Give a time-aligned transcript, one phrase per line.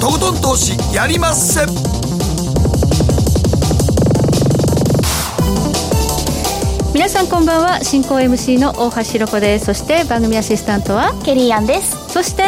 [0.00, 1.60] とことん投資やりまっせ。
[6.94, 7.80] 皆さんこんばんは。
[7.82, 9.66] 進行 MC の大橋ひろ子です。
[9.66, 11.98] そして番組アシスタントはケリーアンです。
[12.08, 12.44] そして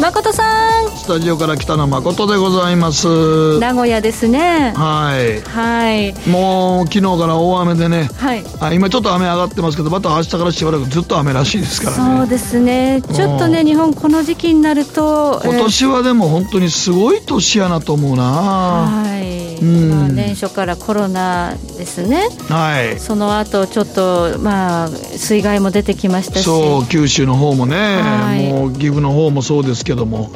[0.00, 0.96] 誠さん。
[0.96, 3.58] スタジオから北野誠でございます。
[3.58, 4.72] 名古屋ですね。
[4.76, 5.40] はい。
[5.42, 6.14] はい。
[6.28, 8.44] もう昨日から大雨でね、はい。
[8.60, 12.18] あ今ちょっと雨上がってますけどまた明日からしばらくずっと雨らしいですからね。
[12.18, 13.02] そうですね。
[13.12, 18.22] ちょっとね日本この時期になると今年はでも本当にすごい年やなと思うな。
[18.22, 19.90] はい、うん。
[19.90, 22.28] まあ、年初からコロナですね。
[22.48, 23.00] はい。
[23.00, 26.44] その後ちょっとまあ水害も出てきましたし。
[26.44, 28.52] そう九州の方もね、はい。
[28.52, 30.30] もう岐阜の方もそうですけども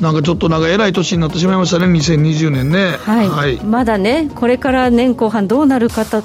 [0.00, 2.98] なんかちょっとなんか偉い年になってしまいましたね2020年ね。
[2.98, 6.22] はい、まだねこれから年後半どうなるかと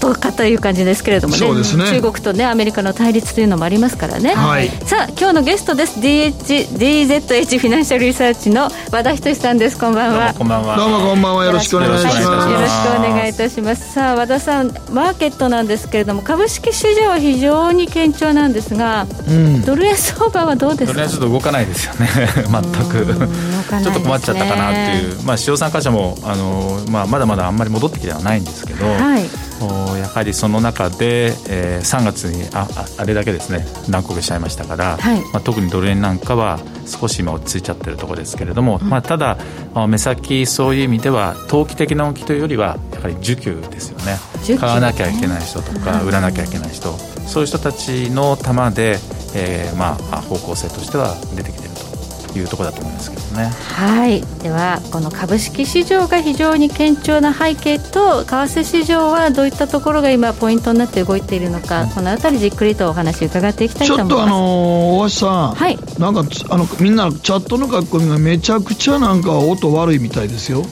[0.00, 1.38] ことかという感じですけれどもね。
[1.38, 1.84] そうですね。
[1.90, 4.68] 中国とねアメリカの対立というのもありますからね、はい。
[4.86, 6.00] さあ今日のゲストです。
[6.00, 9.78] DH DZH フィナンシャルリサーチの和田仁さんです。
[9.78, 10.34] こんばんは。
[10.34, 10.76] こんばんは。
[10.76, 11.44] どうもこんばんは。
[11.44, 12.22] よろしくお願いします。
[12.22, 13.92] よろしくお願いしますよろしくお願いいたします。
[13.92, 19.62] さあ和田さんマーケットなんですけれども株式市場は非常に堅調なんですが、うん。
[19.64, 20.92] ドル円相場はどうですか？
[20.92, 22.08] とりあえずちょっと動かないですよね、
[22.48, 22.48] 全く。
[22.48, 23.82] 動かないですね。
[23.84, 29.24] ちょっと困っちゃったかなっていう、まあ、市場参加者もあの、まあ、まだまだあんまり戻ってきてはないんですけど、はい。
[29.62, 35.20] おやはりその中で、えー3月にあああれだけですね乱高下しちゃいましたから、はい。
[35.32, 39.38] まあ、特にドル円なんかは少し今落ち着いちゃってるところですけれども、まあ、ただ
[39.74, 44.16] あ目先そういう意味では投機的な動きというよりはやはり需給ですよね。
[44.42, 46.92] 需給買わなきゃいけない人とか売らなきゃいけない人。
[47.26, 48.98] そういう人たちの玉で、
[49.34, 51.89] えーまあ、方向性としては出てきていると
[52.38, 53.50] いうところだと思いますけどね。
[53.76, 54.22] はい。
[54.42, 64.14] ではこの株式市場が非常に堅調な背景と為替市場はどういったところが今ポイントになって動いているのかこのあたりじっくりとお話伺っていきたいちと思います。
[64.14, 65.78] ょっとあのー大橋さん、はい。
[65.98, 70.62] なんかつあのみんなチャットの書き込みがめちゃくちゃなんか音悪いみたいですよ、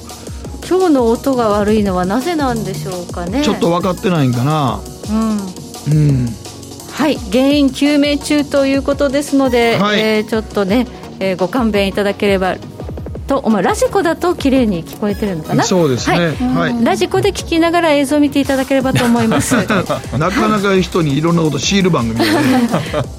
[0.68, 3.42] 今日の音が悪いのはなぜなんでしょうかね。
[3.42, 4.80] ちょっと分かってないんかな。
[5.10, 5.38] うん。
[5.92, 6.28] うん。
[6.92, 7.16] はい。
[7.30, 10.00] 原因究明中ということですので、はい。
[10.00, 10.86] えーちょっとね、
[11.20, 12.56] えーご勘弁いただければ
[13.26, 15.62] と思うラジコだと綺麗に聞こえてるのかな？
[15.62, 16.16] そうですね。
[16.16, 16.72] はい。
[16.72, 16.84] はい。
[16.84, 19.54] ラジコで聞きながら映像を見ていただければと思います。
[19.60, 20.00] なか
[20.48, 22.68] なか人にいろんなこと強いる番組だね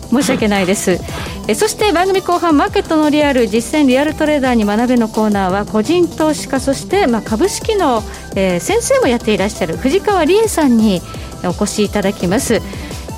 [0.09, 0.65] 申し訳ない。
[0.65, 0.99] です
[1.47, 8.03] えそして番組後半マーケットのリアル実践リアルトレーダーに学べのコーナーは個人投資家そして、まあ、株式の、
[8.35, 11.01] えー先生もやっていらっしゃる藤川理恵さんに
[11.43, 12.61] お越しいただきます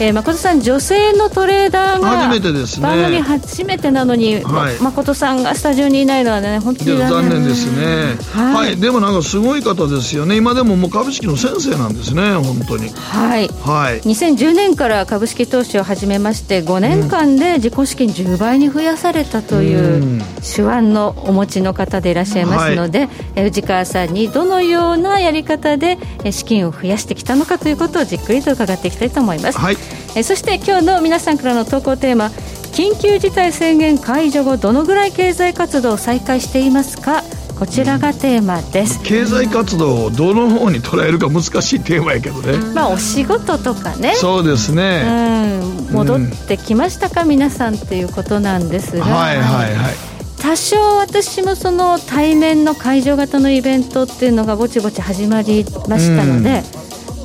[0.02, 2.88] えー、誠さん、女性のトレーダーが初めてですね。
[2.88, 4.82] 番組初めてなのに、はい。
[4.82, 7.48] 誠さんがスタジオにいないのはね、本当に残念。
[7.48, 8.70] ですね、はい。
[8.70, 12.90] はい、でもなんかすごい方ですよね、今でももう株式の先生なんですね、本当に。
[12.90, 13.48] はい。
[13.64, 20.22] はい、2010年から株式投資を始めまして5年間で自己資金10倍に増やされたといううん。
[20.42, 29.78] 手腕のお持ちの方でいらっしゃいますので、え藤川さんにどのようなやり方でえ資金を増やしてきたのかということをじっくりと伺っていきたいと思います、はい、
[30.16, 32.26] えそして今日の皆さんからの投稿テーマ
[32.72, 37.24] 緊急事態宣言解除後どのぐらい経済活動を再開していますか？
[37.60, 44.16] こちらがテーマです、経済活動をどの方に捉えるか難しいテーマやけどね、まあお仕事とかね。
[44.16, 49.94] そうですね、うん、戻ってきましたか、皆さんっていうことなんですが、はいはいはい、
[50.42, 56.64] 多少私もその対面の会場型のイベントっていうのがぼちぼち始まりましたので、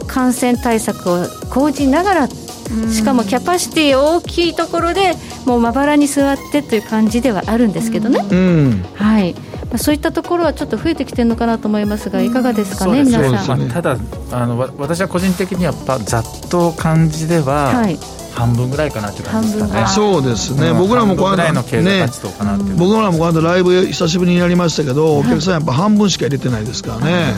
[0.06, 2.28] 感染対策を講じながら
[2.90, 5.12] しかもキャパシティ大きいところで
[5.44, 9.34] もうまばらに座ってという感じではあるんですけどね、うん、はい。
[9.34, 13.68] まあそういったところはちょっと増えてきてるのかなと思いますがいかがですかね、皆さん。
[13.68, 13.96] ただ
[14.32, 17.98] あのわ私は個人的にはやっぱざっと感じでは、はい。
[18.34, 19.86] 半分ぐらいかなっていう感じですかね。
[19.86, 20.78] そうですね、うん。
[20.78, 27.34] 僕らもこの間半分ぐらいの経済ね活動かなっていう、僕らもこの間ライブ久しぶりにやりましたけど、お客さんやっぱ半分しか入れてないですからね。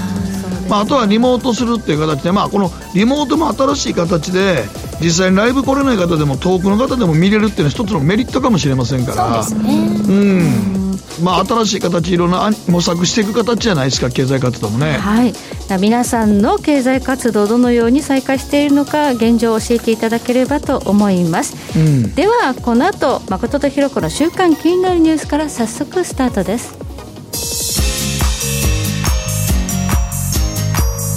[0.69, 4.65] まあ、あとはリモートするっていう形で、まあ、このリモートも新しい形で
[5.01, 9.43] 実際にライブ来れない方でも遠くの方でも見れるっていうのは一つのメリットかもしれませんから。
[9.43, 9.75] そうですね。
[10.09, 10.79] うん。
[11.23, 14.99] まあ、新しい形いろんなあ模索していく形じゃないですか経済活動もね。
[14.99, 15.35] はい、
[15.81, 22.15] 皆さんの経済活動どのように再開しているのか現状を教えていただければと思います、うん。
[22.15, 26.79] ではこの後誠とひろ子の週刊気になるニュースから早速スタートです。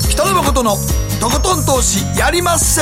[0.10, 0.76] 北野誠の
[1.20, 2.82] とことん投資やりまっせ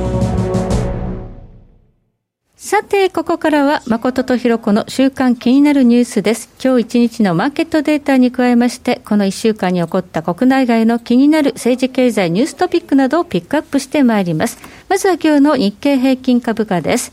[2.63, 6.47] さて、ここからは、誠とひろこの週間気になるニュースです。
[6.63, 14.59] 今日一日のマーケットデータに加えまして、この一週間に起こった国内外の気になる政治経済ニューストピックなどをピックアップしてまいります。
[14.89, 17.11] まずは今日の日経平均株価です。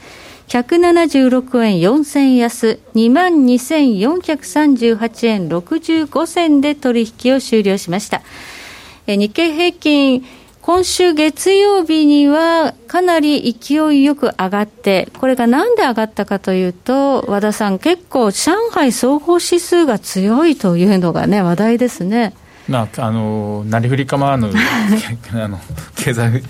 [0.49, 8.21] 176円4銭安、22,438円65銭で取引を終了しました。
[9.07, 10.27] 日経平均
[10.69, 22.35] 今週月曜日にはかなり勢いよく上がって、これがなんで上がったかというと、和田さん、結構、上海総合指数が強いというのがね、話題ですね。
[22.69, 24.49] まあ、あのなりふり構わぬ
[25.33, 25.59] あの
[25.97, 26.43] 経済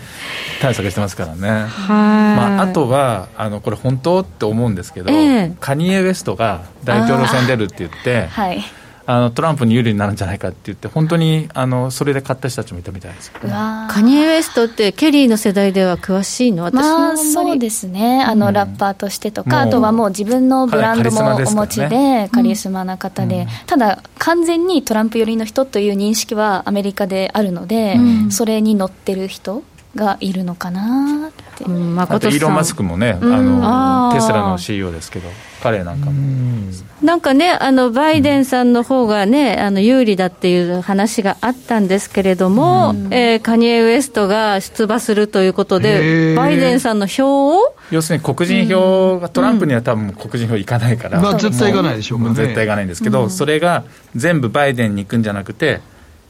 [0.61, 8.65] 対策してますからね、まあ、あとはあのこれ、本当って思うんですけど、えー、カニエ・ウエストが大統領選出るって言って、はい
[9.11, 27.97] あのトランプに有利になるんじゃないかって言って、本当にあのそれで買った人たちもいたみたいですカニエ・ウエストって、ケリーの世代では詳しいの、私まあ、そうですね、あの、ラッパーとしてとか、あとはもう自分のブランドもお持ちで、カリスマな方で、ただ、完全にトランプ寄りの人という認識はアメリカであるので、
[28.29, 29.63] それに乗ってる人。
[29.99, 35.29] がいるのかなって、うん、あとイーロン・マスクもね、あのテスラの CEO ですけど、
[35.63, 36.13] 彼なんかも。
[37.03, 47.75] なんかね、あのバイデンさんの方がね、あの有利だっていう話があったんですけれども、うん、えー、カニエ・ウエストが出馬するということで、バイデンさんの票を？
[47.91, 53.85] 要するに黒人票が、トランプには多分黒人票いかないから、まあ、絶対いかないでしょうね、絶対いかないんですけど、それが
[54.15, 55.81] 全部バイデンに行くんじゃなくて、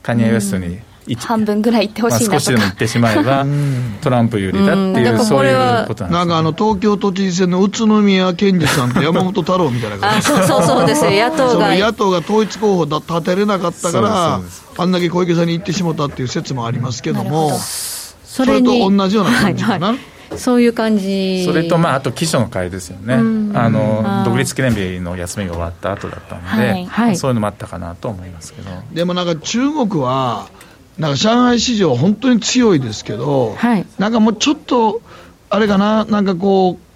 [0.03, 0.79] カニエ・ウエストに。
[1.17, 3.47] 半分ぐらいいってほしいなとか、まあ、少しでもいってしまえば、
[4.03, 10.27] トランプ有利だっていう、そういうことなんです、ね、なんかあの東京都知事選の宇都宮健児さんと山本太郎みたいな感じ。
[10.27, 11.75] そうそうそうですよ、 野党が。
[11.75, 14.41] 野党が統一候補だ立てれなかったから、
[14.77, 17.59] あんだけ小池さんに行ってしもたっていう説もありますけども、
[18.25, 19.87] それと同じような感じかな？
[19.89, 20.19] はいはい。
[20.37, 21.45] そういう感じ。
[21.45, 26.87] それと、まあ、あと、秘書の会ですよね、あの独立記念日の休みが終わった後だったので、はい。
[26.87, 28.71] はい、そういうのもあったかなと思いますけど。
[28.93, 30.49] でもなんか中国は、
[30.99, 35.01] なんか上海市場、本当に強いですけど、はい、なんかもうちょっと、
[35.51, 36.89] あれかな、なんかこう、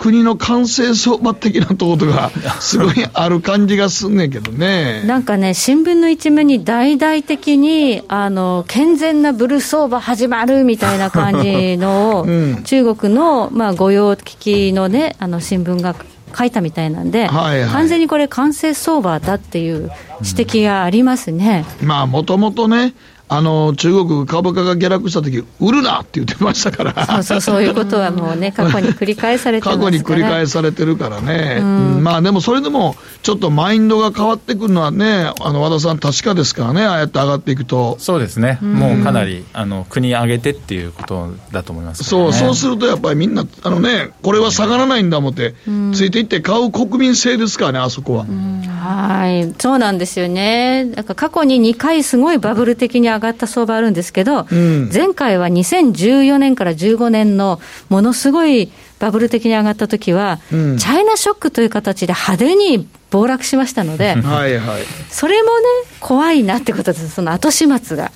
[0.00, 5.02] 国の完成相場的なところがすごいある感じがすんねんけどね。
[5.04, 15.94] なんかね、新聞の一面に大々的に、あの、健全なブル相場始まるみたいな感じの、 うん、中国の、まあ、御用聞きのね、あの、新聞が
[16.34, 19.90] 書いたみたいなんで、はいはい、完全にこれ、完成相場だっていう
[20.22, 21.66] 指摘がありますね。
[21.82, 22.94] うん、まあ、もともとね、
[23.32, 27.06] あの中国株価が下落した時売るなって言ってましたから。
[27.06, 37.96] そうそうそういうことはもうね 過去に繰り返されて過去に繰り返されてるからね、うん、まあでもそれでもちょっとマインドが変わってくるのはねあの和田さん確かですからねああやって上がっていくと。
[38.00, 48.26] そうですね、うん、もうかなりあの国上げてっていうことだと思います、ね、そうそうするとやっぱりみんなあのねこれは下がらないんだ思って、うん、ついていって買う国民性ですからねあそこは、
[48.80, 49.54] はい。
[49.58, 50.84] そうなんですよね。
[50.84, 65.64] なんか過去に2回すごいバブル的に上がった相場あるんですけど、うん、前回は2014年から15年のものすごいバブル的に上がった時は、うん、チャイナショックという形で派手に暴落しましたので、 はいはい、それもね、
[66.00, 68.12] 怖いなってことです、その後始末が。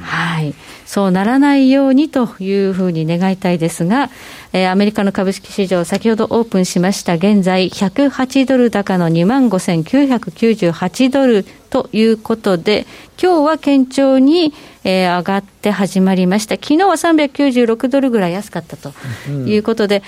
[0.00, 0.54] はい、
[0.86, 4.08] そうならないようにというふうに願いたいですが、
[4.52, 12.86] えー、アメリカの株式市場、先ほどオープンしました、現在、108ドル高の2万5998ドルということで、
[13.22, 16.54] 今日は堅調に、えー、上がって始まりました。
[16.54, 18.92] 昨日は396ドルぐらい安かったと
[19.30, 20.02] いうことで、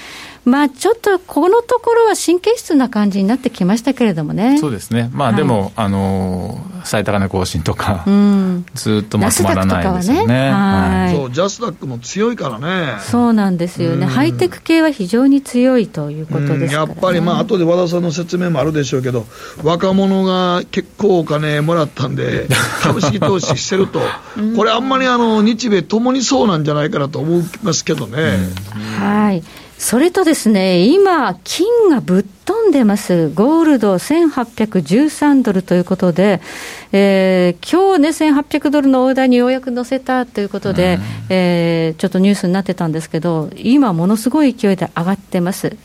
[0.47, 4.59] うん、まあちょっとこのところは神経質な感じになってきましたけれどもね。
[4.59, 5.11] そうですね。
[5.12, 10.50] まあ、はい、でも、あのー、最高値更新とか、うん、ずっとまとまらないですよね。
[10.73, 13.01] ねはい、そう、ジャスダックも強いからね。
[13.01, 14.07] そうなんですよね。
[14.07, 19.27] ハイテク系は非常に強いということです、ね、やっぱり、まあ後で和田さんの説明もあるでしょうけど、
[19.63, 22.49] 若者が結構お金もらったんで、
[22.83, 24.01] 株式投資してると、
[24.57, 28.39] これあんまりあの日米ともにそうなんじゃないかなと思いますけどね。
[28.99, 29.43] はい。
[29.79, 33.29] それとですね、今、金がぶっ飛んでます。
[33.31, 36.41] ゴールド1813ドルということで、
[36.91, 45.77] えー、今日ね、1800ドルの大台にようやく乗せたということで、うん、えー、ちょっとニュースになってたんですけど、今、ものすごい勢いで上がってます。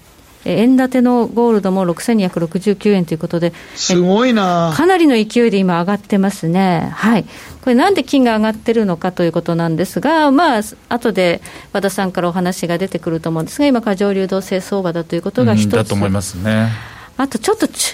[0.45, 6.91] 円建てのゴールドも6269円ということで、すごいなかなりの勢いで今、上がってますね。
[6.93, 7.23] はい、
[7.61, 16.69] これ、なんで金が上がってるのかということなんですが、まあ後で和田さんからお話が出てくると思うんですが、今、過剰流動性相場だということが一つ、だと思いますね。
[17.15, 17.93] あとちょっと中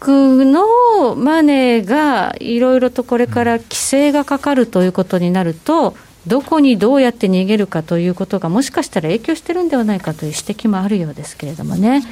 [0.00, 5.94] 国のマネーがいろいろとこれから規制がかかるということになると、
[6.26, 12.02] どこにどうやって逃げるかということがもしかしたら影響してるんではないかという指摘もあるようですけれどもね。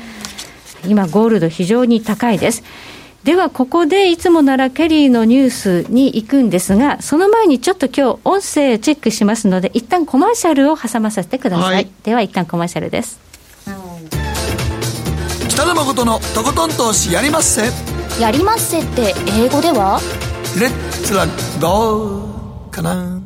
[0.86, 2.62] 今ゴールド非常に高いです。
[3.24, 13.18] ではここでいつもならケリーのニュースに行くんですがその前にちょっと今日音声チェックしますので一旦コマーシャルを挟ませてください、はい、では一旦コマーシャルです。
[15.48, 17.62] 北野誠のとことん投資やりまっせ。
[18.20, 20.00] やりまっせって英語では？
[20.60, 21.24] レッツラ
[21.62, 23.23] ゴーかな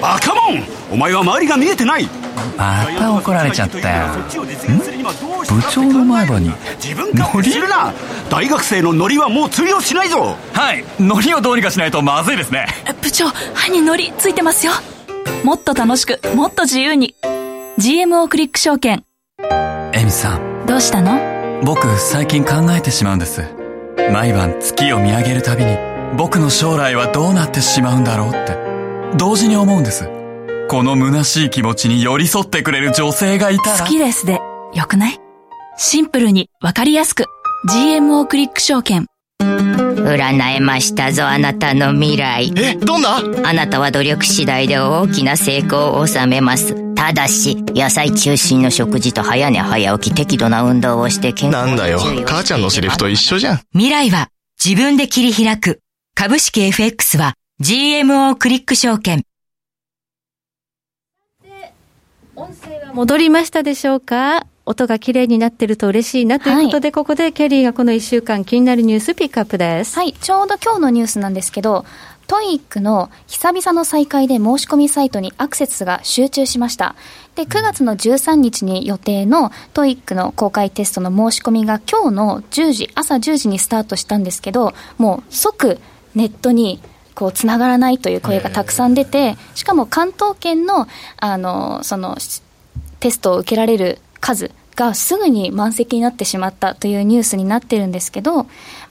[0.00, 0.62] バカモン。
[0.90, 2.08] お前は周りが見えてない。
[2.56, 4.06] また怒られちゃったよ。
[5.48, 6.52] 部長の前歯に
[7.14, 7.52] ノリ？
[8.30, 10.36] 大学生のノリはもう通用しないぞ。
[10.52, 10.84] はい。
[11.00, 12.66] ノリをどうにかしないとまずいですね。
[13.02, 14.72] 部長歯にノリついてますよ。
[15.44, 17.14] もっと楽しくもっと自由に。
[17.78, 19.04] GMO クリック証券。
[19.92, 21.62] エミさんどうしたの？
[21.64, 23.42] 僕最近考えてしまうんです。
[24.12, 25.76] 毎晩月を見上げるたびに
[26.16, 28.56] 僕の将来はどうなってしまうんだろうって
[29.16, 30.08] 同時に思うんです。
[30.68, 33.78] この虚しい気持ちに寄り添ってくれる女性がいたら。
[33.78, 34.40] 好きですで
[34.74, 35.18] よくない？
[35.76, 37.24] シンプルにわかりやすく。
[37.70, 39.06] GMO クリック証券。
[39.40, 42.52] 占えましたぞあなたの未来。
[42.56, 43.16] えどんな？
[43.44, 46.94] あなたは努力次第で大きな成功を収めます。
[46.94, 51.98] ただし野菜中心の食事と早寝早起き適度な運動をして健康なんだよ。
[52.26, 53.60] 母ちゃんのセリフと一緒じゃん。
[53.72, 54.28] 未来は
[54.62, 55.80] 自分で切り開く。
[56.14, 59.24] 株式 FX は GMO クリック証券
[62.36, 64.46] 音声は戻りましたでしょうか？
[64.64, 69.96] 音が綺麗になってると嬉しいなということで、はい、ここでケリーがこの1週間気になるニュースピックアップです。
[69.96, 71.84] はい、ちょうど今日のニュースなんですけど、
[72.28, 76.94] TOEIC の久々の再開で申し込みサイトにアクセスが集中しました。
[77.34, 85.80] で、9月の13日に予定の TOEIC の公開テストの申し込みが今日の10時、朝10時にスタートしたんですけど、もう即
[86.14, 86.80] ネットに
[87.18, 92.16] こう、つながらないという声がたくさん出て、しかも関東圏の、あの、その、
[93.00, 98.46] テストを受けられる数がすぐに満席になってしまったというニュースになってるんですけど、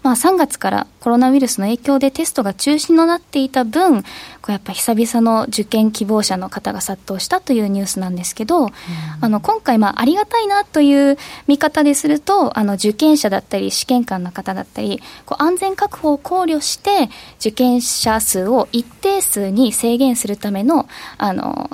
[0.07, 4.07] まあ、3月からコロナウイルスの影響でテストが中止になっていた分、こ
[4.47, 8.71] うやっぱ久々の受験希望者の方が殺到したというニュースなんですけど、うん、
[9.19, 17.09] あの今回、まあ、ありがたいなという見方ですると、あの受験者だったり、試験官の方だったり、こう安全確保を考慮して、
[17.41, 20.87] 受験者数を一定数に制限するための、
[21.17, 21.69] あの、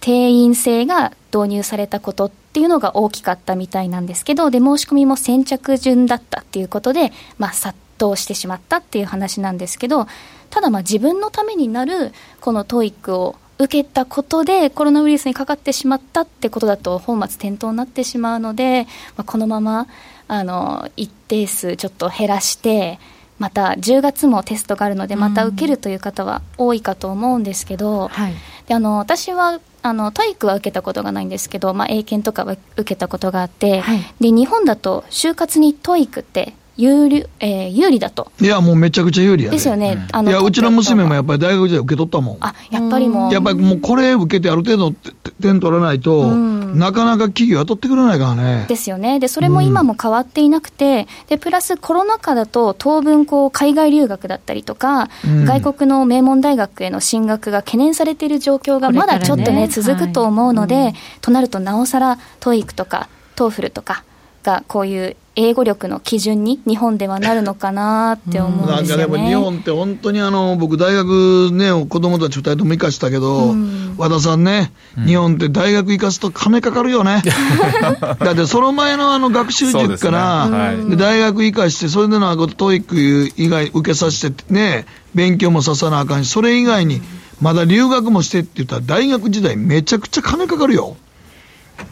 [0.00, 10.06] 定員制が導入されたことっていうのが大きかったみたいなんですけど、で、申し込みも先着順だったっていうことで、まあ、殺到してしまったっていう話なんですけど、
[10.50, 18.86] ただまあ自分のためになるこの TOEIC を受けたことでコロナウイルスにかかってしまったってことだと本末転倒になってしまうので、
[19.16, 19.88] まあ、このまま
[20.28, 23.00] あの一定数ちょっと減らして
[23.38, 28.08] また10月もテストがあるのでまた受けるという方は多いかと思うんですけど、うん。
[28.08, 28.34] はい、
[28.68, 38.30] であの私はあの TOEIC は受けたことがないんですけど、まあ、英検とかは受けたことがあって、はい、で日本だと就活に TOEIC って有利,、えー、有利だと。
[38.40, 39.94] いや、もうめちゃくちゃ有利や、ね、ですよね。
[39.94, 42.36] うん、あのいや、うちの娘もやっぱり大学時代受けとったもん。
[42.40, 43.32] あ、やっぱりもう。
[43.32, 44.94] やっぱりもうこれ受けてある程度
[45.42, 48.66] 点取らないと、うん、なかなか企業雇ってくれないからね。
[48.68, 49.18] ですよね。
[49.18, 64.04] で、それも今も変わっていなくて、で、プラスコロナ禍だと当分こう海外留学だったりとか、うん、外国の名門大学への進学が懸念されている状況がまだちょっとね、ね続くと思うので、はい、となるとなおさら TOEIC とか、TOEFL とか
[64.42, 77.22] がこういう英語力の基準に日本ではなるのかなって思うんですよ、ね、なんかでも日本って本当にあの僕大学ね子供たち2人とも行かしたけど、うん、和田さんね、うん、日本って大学行かすと金かかるよね。
[78.18, 80.58] だってその前のあの学習塾から、ね。
[80.58, 87.00] はい、大学行かしてそれでの TOEIC 以外受けさせてね勉強もささなあかんしそれ以外に
[87.40, 90.96] まだ留学もしてって言ったら大学時代めちゃくちゃ金かかるよ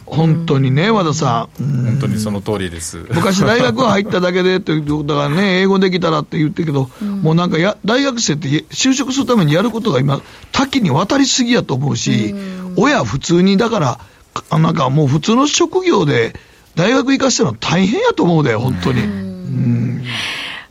[0.05, 1.63] 本当にね、和田さん。
[1.63, 3.05] 本当にその通りです。
[3.09, 13.99] 昔大学入っただけでってだからね、 英語できたらって言ってるけど、うん、もうなんかや、大学生って就職するためにやることが今、多岐に渡りすぎやと思うし、うん、親普通に、だから、
[14.57, 16.35] なんかもう普通の職業で
[16.75, 19.01] 大学行かせたの大変やと思うで、本当に。
[19.01, 20.03] うん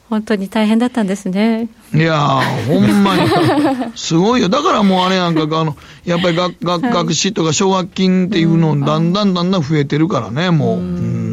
[0.09, 1.69] 本当に大変だったんですね。
[1.93, 3.23] いやほんまに。
[3.97, 4.49] すごいよ。
[4.49, 10.81] だからもうあれなんか、あの、やっぱり学学学資とか奨学金っていうのだんだんだんだん増えてるからね、もう。
[10.81, 11.27] う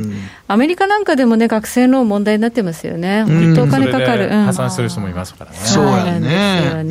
[0.47, 3.23] アメリカなんかでもね、学生ローン問題になってますよね。
[3.23, 4.29] 本当お金かかる。
[4.29, 5.57] 破産する人もいますからね。
[5.57, 6.83] そうやね。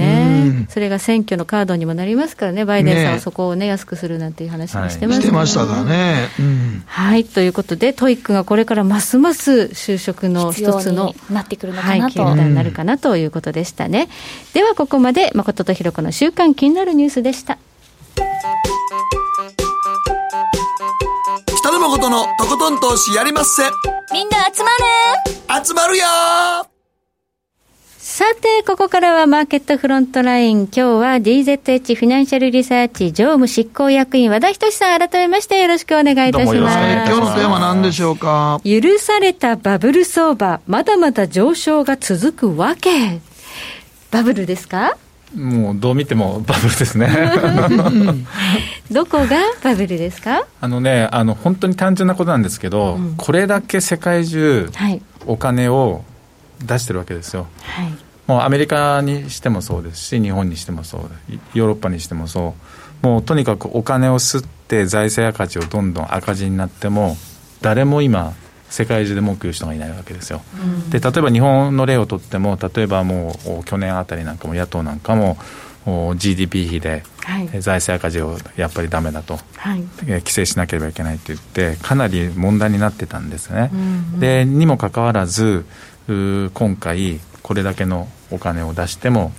[0.63, 7.25] ね、それが選挙のカードにもなりますからね、バイデンさんはそこをね、安くするなんていう話もしてます、ね、してましたからね、うん、はい。
[7.25, 14.03] ということで、 TOEIC がこれからますます就職の一つのなってくるのかなと、はい、になるかなということでしたね。
[14.03, 14.09] うん、
[14.55, 17.59] ではここまで誠とひろ子の週刊気になるニュースでした。
[21.57, 23.63] 北野誠のとことん投資やりまっせ。
[24.13, 24.71] みんな集ま
[25.59, 25.65] る。
[25.65, 26.72] 集まるよ
[28.15, 30.65] さて、ここからはマーケットフロントライン。
[30.65, 36.59] 今日は DZH フィナンシャルリサーチ常務執行役員和田仁さん、改めましてよろしくお願いいたします。
[36.59, 42.91] 今日のテーマ何でしょうか許されたバブル相場、まだまだ上昇が続くわけ。
[44.11, 44.99] バブルですか？
[45.35, 47.09] もうどう見てもバブルですね
[48.93, 50.45] どこがバブルですか？
[50.61, 54.69] あのねあの本当に単純なことなんですけど、うん、これだけ世界中、
[55.27, 56.05] お金を
[56.67, 57.93] 出してるわけですよ、はい、
[58.27, 61.01] もうアメリカにしてもそうですし日本にしてもそう
[61.55, 62.55] ヨーロッパにしてもそ
[63.03, 63.07] う。
[63.07, 67.17] もうとにかくお金を吸って財政赤字をどんどん赤字になっても
[67.61, 68.33] 誰も今
[68.71, 75.37] 世界中で文句言う人がいないわけですよ、うん、で例えば日本の例をとっても例えばもう去年あたりなんかも野党なんかも
[76.17, 77.03] GDP 比で
[77.59, 83.83] 財政赤字をやっぱりだめだと、はい、規制しなければいけないと言ってかなり問題になってたんですね、うんう
[84.17, 85.67] ん、でにもかかわらず
[86.55, 89.33] 今回これだけのお金を出しても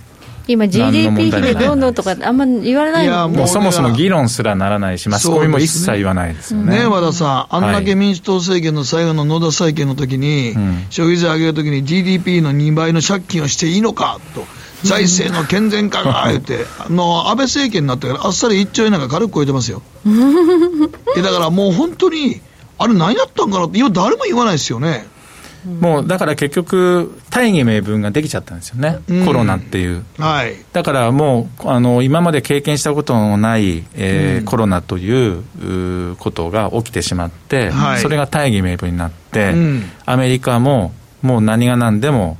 [0.46, 6.80] 今 GDP 比でどんどんとかあんま言われないもん、ね、もうそもそも議論すらならないしマスコミも一切言わないですよね。
[6.80, 7.56] ね和田さん。
[7.56, 14.44] あんだけ民主党政権の最後の野田政権の時に、うん、消費税上げるときに GDP の2倍の借金をしていいのかと
[14.82, 19.80] 財政の健全化が言って、 あの安倍政権になってからあっさり1兆円なんか軽く超えてますよ。
[21.16, 22.42] だからもう本当に
[22.76, 25.06] あれ何やったんかなって今誰も言わないですよね
[25.64, 40.92] もうだから結局、大義名分ができちゃったんですよね、うん、コロナっていう、はい、だからもうあの、今まで経験したことのない、えー、うん、コロナということが起きてしまって、はい、それが大義名分になって、うん、アメリカも
[41.22, 42.36] もう何が何でも、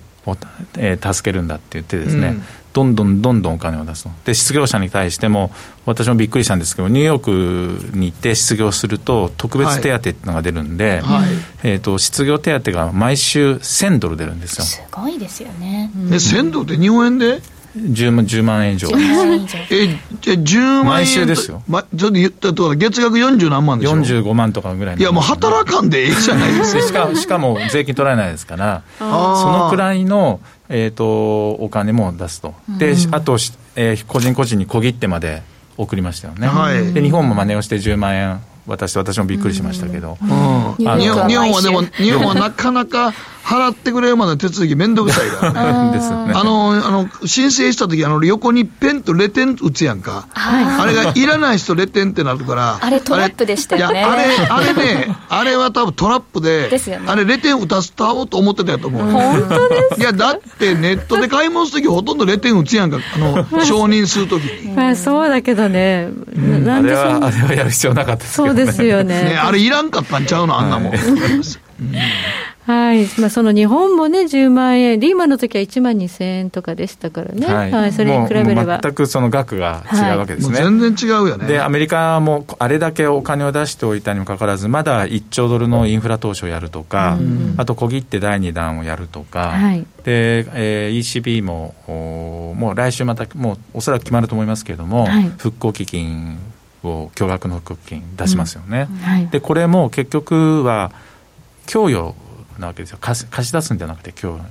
[0.76, 2.36] えー、助けるんだって言ってですね、
[2.74, 4.10] どんどんどんどんお金を出すと。
[4.24, 5.52] で、失業者に対しても、
[5.86, 11.28] 私もびっくりしたんですけど、ニューヨークに行って失業すると、特別手当っていうのが出るんで、はい、
[11.62, 14.64] えーと、失業手当が毎週1000ドル出るんですよ。
[14.64, 15.90] すごいですよね。
[15.94, 17.40] え、1000ドルって日本円で
[17.76, 18.88] ？10, 万10万円以上。
[19.70, 19.88] え、
[20.20, 20.84] じゃ10万円。
[20.84, 21.60] 毎週ですよ。
[21.68, 26.82] ま、ちょっと言ったと月額40何万でしょ ?45 万とかぐらいいや、もう働かんでええじゃないですか。
[26.82, 32.54] しかしかも税金取られないですから、そのくらいの、えーと、お金も出すと。
[32.78, 33.36] で、あと、
[33.76, 35.42] えー、個人個人に小切ってまで
[35.76, 36.46] 送りましたよね。
[36.46, 40.28] はい、で、日本も真似をして10万円私私もびっくりしましたけど、うん、
[40.78, 43.12] 日本日本はでも日本はなかなか
[43.44, 45.92] 払ってくれるまで手続き面倒くさいから。
[45.92, 52.78] ですねあのあの申請した時あの横にペンとレテン打つやんか、はい、あれがいらない人レテンってなるから。
[52.80, 54.02] あれトラップでしたよね。
[54.02, 62.98] あれあれね あれは多分トラップでですよ、ね、あれレテン打たせたおうと思ってたやと思う、本当ですいやだってネットで買い物する時ほとんどレテン打つやんか。
[63.14, 69.22] あの 承認する時に、 まあ、そうだけどね、うん、なんであれはあれはやる必要なかったですけど、ね、そうですよね。
[69.24, 70.92] ねあれいらんかったんちゃうのあんなもん、
[72.66, 72.94] はい。
[72.94, 78.80] はい、まあ、その日本もね、10万円、リーマンの時は1万2000円とかでしたからね、はい、はい、それに比べれば。
[78.82, 80.54] 全くその額が違うわけですね。
[80.54, 81.46] はい、全然違うよね。
[81.46, 91.74] で、アメリカもあれだけお金を出しておいたにもかかわらず、まだ1兆ドルのインフラ投資をやるとか、うん、あと小切って第2弾をやるとか、はい、で、えー、ECB も、
[92.56, 96.38] もう来週また、もうおそらく決まると思いますけれども、はい、復興基金
[96.82, 98.88] を巨額の復興金出しますよね。
[98.90, 98.96] うん。
[98.98, 100.92] はい、でこれも結局は
[101.66, 102.14] 供与
[102.58, 104.44] なわけですよ貸し出すんじゃなくて供与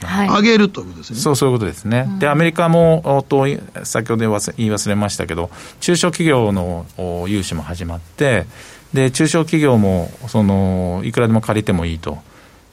[0.00, 1.18] はい、上げるということですね。
[1.18, 2.04] そう、そういうことですね。
[2.06, 3.46] うん、で、アメリカも、と
[3.82, 5.50] 先ほど言い忘れましたけど、
[5.80, 6.86] 中小企業の
[7.26, 8.46] 融資も始まって、
[8.92, 12.18] で、中小企業も、その、いくらでも借りてもいいと。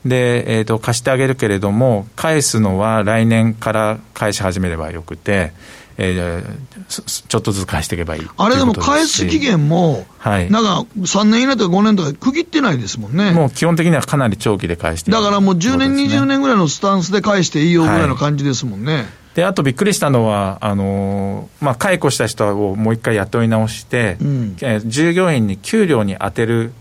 [0.05, 5.51] で、えっ、ー、と、貸してあげるけれども、返すのは来年から返し始めればよくて、
[5.97, 8.27] えー、ちょっとずつ返していけばいい。
[8.37, 13.31] あれでも返す期限も、はい、なんか3年以内とか5年とか区切ってないですもんね。
[13.31, 18.93] もう基本的にはかなり長期で返してだからもう10年、ね、20年ぐらいのスタンスで返していいよぐらいの感じですもんね。
[18.93, 19.05] はい。
[19.35, 24.55] であとびっくりしたのは、あのまあ、解雇した人をもう一回雇い直して、うん、
[24.85, 26.73] 従業員に給料に充てる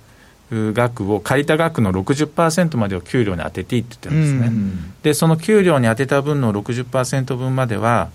[0.51, 8.11] 額を借りた額の60%までを給料に充てていいって言ってるんですね、うん、でその給料に充てた分の60%分までは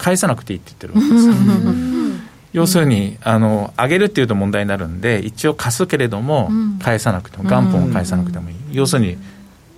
[0.00, 1.34] 返さなくていいって言ってるわけですよ。
[2.52, 6.50] 要するにあの上げるっていうと問題になるんで一応貸すけれども
[6.82, 9.16] 返さなくても元本を返さなくてもいい、要するに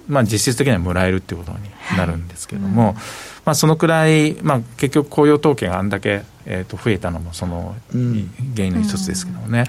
[0.08, 1.58] まあ、実質的にはもらえるっていうことに
[1.96, 2.94] なるんですけれども、
[3.44, 9.64] まあ、そのくらい、まあ、結局雇用統計があんだけ、えー、と増えたのもその原因の一つですけどもね、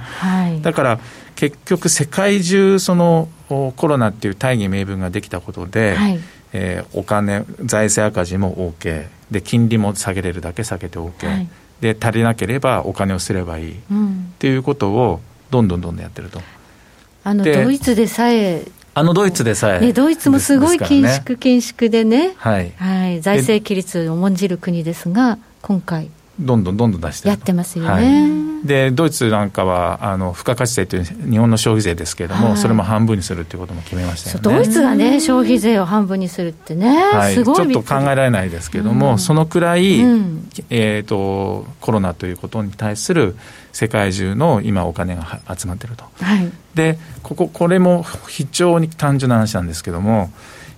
[0.62, 1.00] だから
[1.36, 6.20] 結局世界中そのコロナっていう大義名分ができたことで、はい、
[6.54, 11.50] えー、お金財政赤字も OK で金利も下げれるだけ下げて OK、はい、
[11.82, 16.42] で足りなければお金をすればいい、うん、っていうことをどんどんどんどんやってると。
[17.26, 28.04] あのドイツでさえあのドイツでさえ、ね、ドイツもすごい緊縮、緊縮でね、はい、はい、財政規律を重んじる国ですが、今回、どんどんどんどん出してやってますよね、はい、
[28.64, 34.42] でドイツなんかはあの付加価値税という日本の消費税ですけれども、はい、それも半分にするということも決めましたよね。
[34.42, 43.36] ドイツがね消費税を半分にするってね、はい、すごいちょっと考えられないですけれども、うん、そのくらい、うん、えーと、コロナということに対する
[43.74, 50.32] 世界中の今お金が集まってると、はい、でこここれも非常に単純な話なんですけども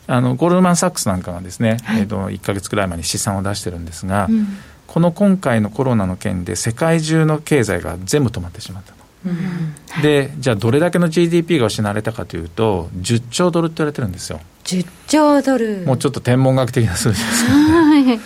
[0.07, 4.47] あのゴールドマン・サックスなんかがですね、はい、えーと、と1か月くらい前に試算を出してるんですが、うん
[4.95, 9.03] この今回のコロナの件で世界中の経済が全部止まってしまったと。
[9.25, 14.39] うん、でじゃあどれだけの GDP が失われたかというと10兆ドルって言われてるんですよ。
[14.63, 15.79] 10兆ドル。
[15.85, 17.57] もうちょっと天文学的な数字ですけど、
[18.05, 18.19] ね、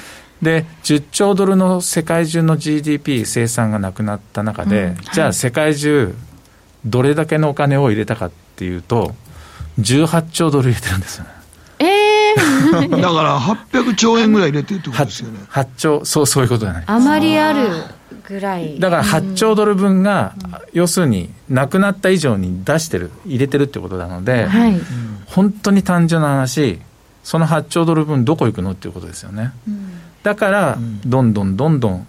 [0.43, 6.13] で10兆ドルの世界中の GDP 生産がなくなった中で、うん、じゃあ世界中
[6.86, 9.15] どれだけのお金を入れたかっていうと
[9.79, 11.32] 18兆ドル入れてるんですよね
[12.89, 15.39] だから800兆円ぐらい入れてるってことですよね。
[15.50, 16.84] 8, 兆そうそういうことじゃない。
[16.86, 17.70] あまりある
[18.28, 18.80] ぐらい。
[18.80, 24.80] だから8兆ドル分が、うん、要するになくなった以上に出してる入れてるってことなので、はい、
[25.28, 26.80] 本当に単純な話
[27.24, 29.92] その8兆ドル分どこ行くのっていうことですよね、うん、
[30.24, 32.08] だから、どんどんどんどん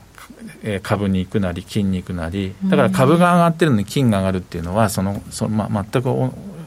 [0.82, 6.10] 株に行くなり金に行くなりだから株が上がってるのに金が上がるっていうのはそのその、ま、全く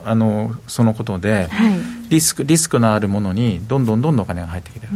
[0.06, 4.94] あのそのことで、はい、リスクリスクのあるものにどんどんどんどんお金が入ってきてる。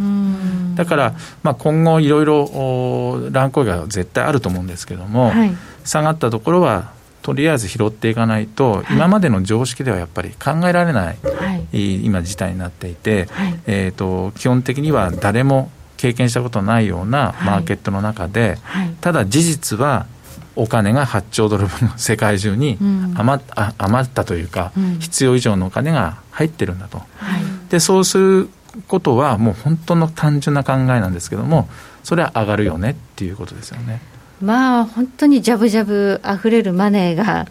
[0.75, 5.51] だから、まあ、今後いろいろ乱高下が絶対あると思うんですけども、はい、
[5.83, 6.91] 下がったところは
[7.21, 13.27] とりあえず拾っていかないと、今までの常識ではやっぱり考えられない、はい、今事態になっていて、
[13.65, 18.57] えーと、基本的には誰も経験したことないようなマーケットの中で、
[19.01, 20.05] ただ事実は
[20.57, 22.77] お金が8兆ドル分世界中に
[23.15, 27.01] 余,、あ余ったというか、必要以上のお金が入ってるんだと、
[27.69, 28.49] でそうする
[28.87, 31.67] ことはもう本当の単純な考えなんですけども
[32.03, 34.01] それは上がるよねっていうことですよね。
[34.41, 37.47] まあ、本当にじゃぶじゃぶあふれるマネーが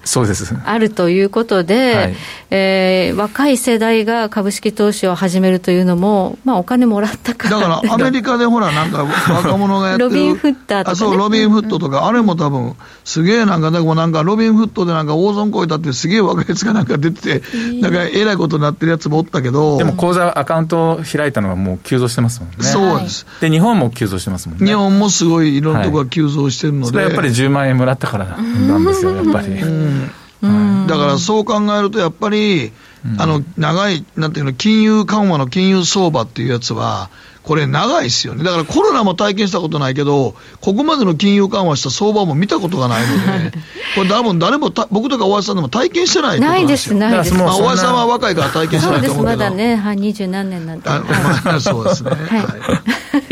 [0.64, 2.14] あるということで、はい、
[2.51, 7.59] えー、若い世代が株式投資を始めるというのも、まあ、お金もらったから。
[7.59, 10.11] だからアメリカでほら、なんか若者がやってる。
[10.11, 22.57] ロビン・フッターとか、ね、あそうロビン・フットとか、あれも多分すげえなんか、でもなんかロビン・フットでなんか大損こいたって、すげえ若いやつがなんか出てて、なんかえらいことになってるやつもおったけど、でも口座、アカウント開いたのはもう急増してますもんね。
[22.61, 23.27] そうです。
[23.40, 24.66] で、日本も急増してますもんね。
[24.66, 28.36] 日本もすごいいろんなところが急増してるので、はい、やっぱり10万円もらったからな。
[28.38, 29.48] んですよ、やっぱり。
[30.86, 32.72] だからそう考えると、やっぱり、
[33.18, 37.10] あの長い、なんていうの、金融緩和の金融相場っていうやつは、
[37.42, 43.52] これ、長いですよね、だからコロナも体験したことないけど、ここまでの金融緩和した相場も見たことがないので、
[43.94, 50.90] これ、多分誰も僕とか大橋さんでも体験してないないです、ないです、まあ、大橋さんは若いから体験してないと思うけど、まだね、はい、二十何年なんて、
[51.60, 52.10] そうですね。
[52.10, 53.25] はい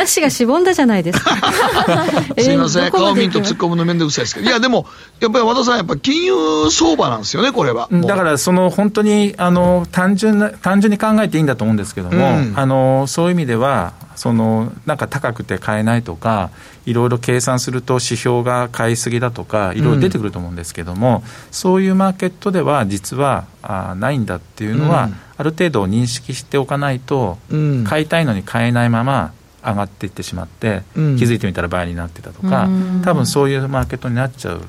[0.00, 1.36] 話がしぼんだじゃないですか。
[2.38, 4.86] すみません、顔見んと突っ込むのめんどくさいですけど、いや、でも、
[5.20, 7.88] やっぱり和田さん、やっぱ金融相場なんですよね、これは。
[7.90, 16.50] だから、その本当にあの単純な単純に考えていいんだと思うんですけども、うん、あのそういう意味では、そのなんか高くて買えないとか、
[16.86, 27.38] いろいろ計算すると指標が買いすぎだとか、いろいろ出てくると思うんですけども、うん、そういうマーケットでは実はあないんだっていうのは、うん、ある程度認識しておかないと、
[27.86, 29.32] 買いたいのに買えないまま、
[29.64, 32.68] 上がっていってしまって、うん、気づいてみたら倍になってたとか、
[33.04, 34.62] 多分そういうマーケットになっちゃう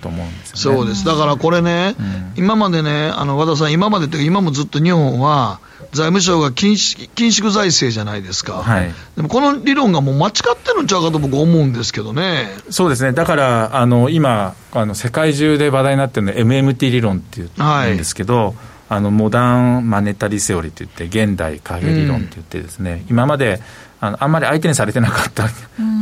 [0.00, 1.04] と思うんですよ、ね、そうです。
[1.04, 5.60] だからこれね、うん、今までね、あの和田さん、今までって今もずっと日本は、
[5.92, 12.48] 財務省が緊縮緊縮財政じゃないですか、はい、でもこの理論がもう間違ってるんちゃうかと僕、思うんですけどね。
[12.70, 18.54] そうですね、だからあの今あの、世界中で話題になってるのは MMT 理論っていうんですけど、はい
[18.88, 23.60] あのモダンマネタリーセオリーといって現代影理論といってですね、うん、今まで
[24.00, 25.48] あのあんまり相手にされてなかった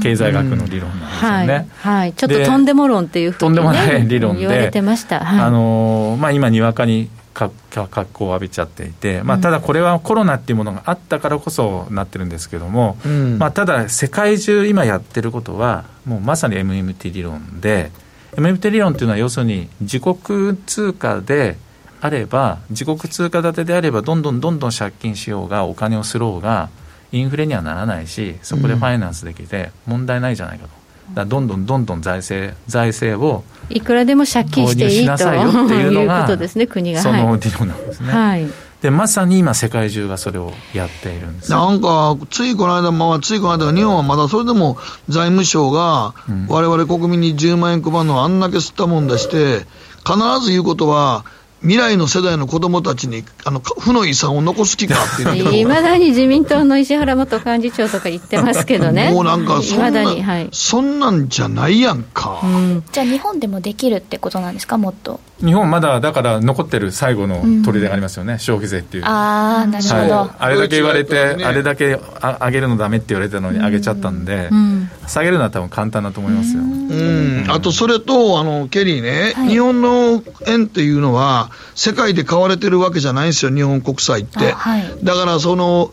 [0.03, 17.90] 経済学の理論なんですよね、はい、はい、ちょっととんでも論っていうふうに、ね、とんでもない理論で言われてました、はい、あのまあ、今にわかに格好を浴びちゃっていて、まあ、ただこれはコロナっていうものがあったからこそなってるんですけども、うん、まあ、ただ世界中今やってることはもうまさに MMT 理論で
[18.33, 21.59] MMT 理論っていうのは要するに自国通貨で
[22.00, 26.68] あれば自国通貨建てであればどんどんどんどん借金しようがお金をすろうが
[27.12, 30.87] インフレにはならないしそこでファイナンスできて問題ないじゃないかと。
[31.14, 37.00] だどんどんどんどん財政財政をいくらでも借金していいということですね、国が。
[37.00, 38.12] その理論なんですね。
[38.12, 38.46] はい
[38.82, 44.76] でまさに今、世界中がそれをやっているんですなんか、ついこの間、まあ、ついこの間、日本はまだそれでも
[45.09, 46.14] 財務省が、
[46.48, 49.66] われわれ国民に10万円配るのをあんだけ吸ったもんだして、
[50.04, 51.24] 必ず言うことは、
[51.62, 55.23] 未来の世代の子どもたちにあの負の遺産を残す気かって
[55.59, 65.21] いま だに自民党の石原元幹事長とか言ってますけどね、 もうなんかそんな、はい、そんなんじゃないやんか、うん、じゃあ、日本でもできるってことなんですか、もっと？
[65.45, 69.05] 日本まだだから残ってる最後の砦がありますよね、うん、消費税っていう。
[69.05, 76.62] ああなるほど、はい、あれだけ言われて、ね、あれだけあ上げるのダメって言われたのに上げちゃったんで、うん、下げるのは多分簡単だと思いますよ。
[76.62, 77.45] うん。
[77.49, 85.92] あとそれとあのケリーね、はい、日本の円っていうのは世界で買われてるわけじゃないんですよ日本国債って、はい、だからその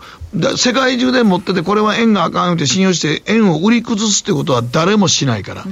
[0.57, 5.65] 世界中で持っててこれは円があかんって信用して円を売り崩すってことは誰もしないから。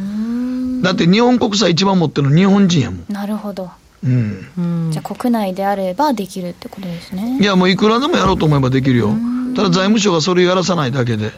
[0.82, 3.06] だって日本国債一番持ってるの日本人やもん。
[3.08, 3.70] なるほど。
[4.04, 7.38] うん、じゃあ国内であればできるってことですね。
[7.40, 9.16] いやもういくらでもやろうと思えばできるよ
[9.56, 11.32] ただ財務省がそれをやらさないだけで。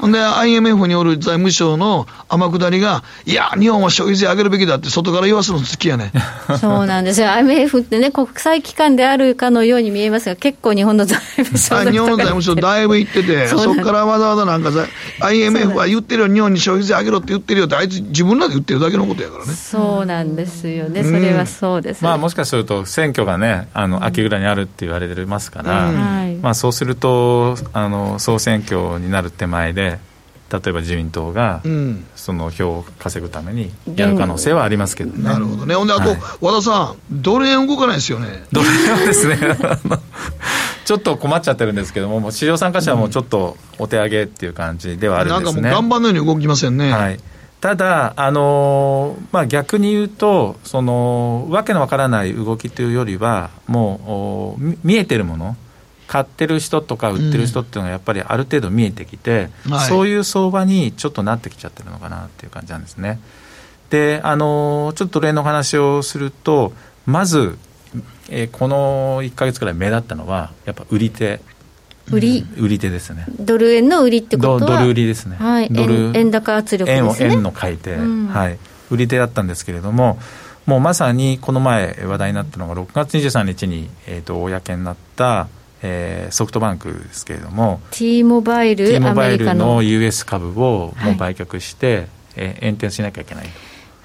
[0.00, 6.12] ほんで IMF による財務省の天下りがいや日本は消費税上げるべきだって外から言わすの好きやね
[6.60, 7.28] そうなんですよ。
[7.28, 14.70] IMF ってね国際機関であるかのように見えますが結構日本の財務省日本の財務省だいぶ言ってて そこからわざわざなんか
[15.20, 19.52] IMF は言ってるよ日本に消費税上げろって言ってるよってあいつ自分らで言ってるだけのことやからね。
[19.54, 21.02] そうなんですよね。
[21.02, 25.90] それはそうです、まあもしかすると選挙がねあの秋ぐらいにあるって言われてますから、
[26.42, 29.98] まあそうするとあの総選挙になる手前で
[30.50, 31.60] 例えば自民党が、
[32.14, 35.24] その票を稼ぐためにやる可能性はありますけどね。
[35.24, 35.74] なるほどね。
[35.74, 38.44] ほんで、あと、はい、和田さん、ドル円動かないですよね。
[38.52, 39.38] ドル円はですね、
[40.84, 45.62] ちょっと困っちゃってるんですけども、も市場参加者はもうちょっとお手上げっていう感じではあるんですね。
[45.62, 46.92] なんかもう岩盤のように動きませんね。
[46.92, 47.18] はい。
[47.60, 55.56] ただ、あのまあ、逆に言うと、そのわけのわからない動きというよりは、もう見えてるもの、
[56.06, 59.72] 買ってる人とか売ってる人っていうのがやっぱりある程度見えてきて、うん。
[59.72, 63.20] はい、そういう相場にちょっとなってきちゃってるのかなっていう感じなんですね。
[63.90, 66.72] で、あのちょっと例の話をすると、
[67.06, 67.58] まず、
[68.28, 71.40] えー、この1か月くらい目立ったのは、やっぱ売り手。
[72.10, 73.26] 売り、売り手ですね。
[73.40, 74.60] ドル円の売りってことは？
[74.60, 76.12] ドル売りですね、はい、ドル。
[76.14, 77.26] 円高圧力ですね。
[77.26, 78.58] 円円の買い手、うん、はい、
[78.90, 80.18] 売り手だったんですけれども
[80.66, 85.48] もうまさにこの前話題になったのが6月23日に、えーと公になった
[85.82, 93.46] えー、ソフトバンクですけれども T モバイル T モバイルの US 株をもう売却して、はい、えー、延転しなきゃいけない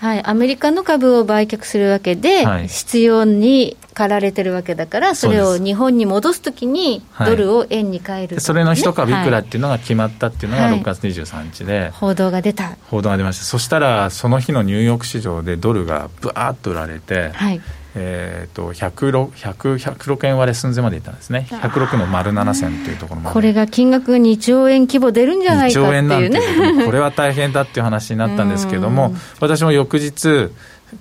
[0.02, 9.16] はい、アメリカの株を売却するわけで、はい、必要に駆られてるわけだから、それを日本に戻すときに、ドルを円に変える、ねはい、それの一株い。
[9.24, 12.78] くらっていうのが決まったっていうのが6月23日で、はい、報道が出た。
[12.90, 17.62] 報道が出ました、そしたら、その日のニューヨーク市場でドルがぶわーっと売られて、はい
[17.96, 30.50] えーと、106, 106円割れ寸前までいったんですね、106の丸7銭というところまで、これが金額2兆円規模出るんじゃないかっていうね、2兆円なんてこれは大変だっていう話になったんですけども、私も翌日、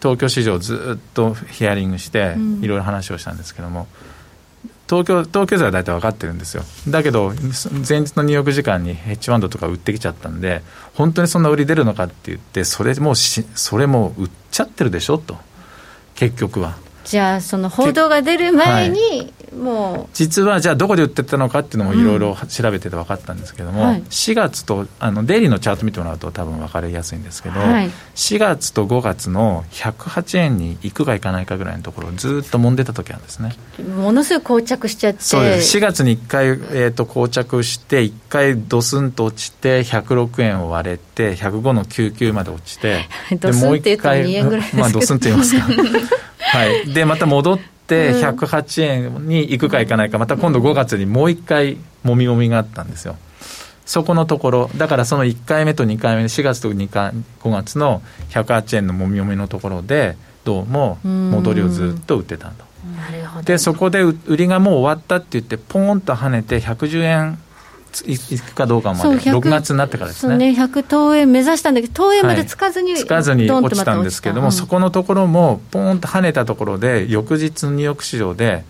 [0.00, 3.86] 東京市場ずっとヒアリングして、いろいろ話をしたんですけども。
[4.90, 6.64] 東京東京税は大体分かってるんですよ。
[6.88, 7.32] だけど
[7.88, 10.62] 前日のニューヨーク時間にヘッジファンドとか売ってきちゃったんで
[10.94, 15.38] 本当にそんな売り出るのかって言ってそれもしそれも売っちゃってるでしょと
[16.20, 16.89] 結局は。
[17.10, 33.56] じゃあその報道が出る前にもう、実はじゃあどこで売ってたのかっていうのもいろいろ調べてて分かったんですけども、うんはい、4月とあのデイリーのチャート見てもらうと多分分かりやすいんですけど、はい、4月と5月の108円に行くか行かないかぐらいのところをずっと揉んでた時なんですね。
[33.82, 35.22] ものすごい膠着しちゃって。
[35.22, 35.78] そうです。
[35.78, 43.08] 4月に1回、えーと、膠着して1回ドスンと落ちて106円を割れて105の99まで落ちて
[43.40, 45.66] ドスンって言ったら2円ぐらいですけど、まあ、ドスンって言いますか
[46.40, 53.16] はい、でまた戻って108円に行くか行かないかまた今度5月にもう1回もみもみがあったんですよ。
[53.86, 62.64] そこのところだからその1回目と2回目4月と2回5月の108円のもみもみのところでどうも戻りをずっと売ってたと。
[63.44, 67.38] でそこで売りがもう終わったって言ってポーンと跳ねて110円
[68.06, 69.08] いくかどうかまで。
[69.18, 70.36] 6月になってからですね。
[70.36, 78.64] ね100等円目指したんだけど等円までつかずに、はい、つかずに落ちたんですけども、うん、そこのところもポーンと跳ねたところで翌日ニューヨーク市場で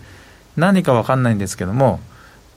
[0.57, 1.99] 何か分かんないんですけども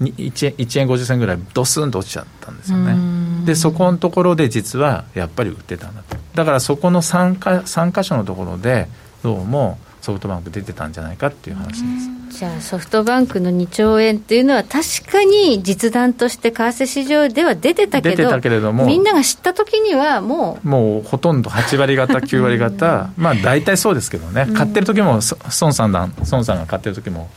[0.00, 3.46] 1, 円1円50銭ぐらいドスンと落ちちゃったんですよね。
[3.46, 6.16] でそこのところで実はやっぱり売ってたんだと。
[6.34, 8.88] だからそこの 3, か3箇所のところで
[9.22, 12.38] どうもソフトバンク出てたんじゃないかっていう話です。
[12.38, 25.20] じゃあソフトバンクの2兆円っていうのは確かに実弾として為替市場では出てたけど出てたけれどもみんなが知った時にはもうもうほとんど8割方9割方まあ大体そうですけどね、買ってる時も
[25.60, 27.30] 孫さんだ孫さんが買ってる時も、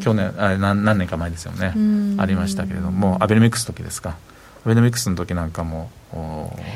[0.00, 1.72] 去年あれ何何年か前ですよね、
[2.18, 4.10] ありましたけれどもアベノミクスの時ですか。
[4.10, 4.35] ア
[4.66, 5.90] ベノミクスの時なんかも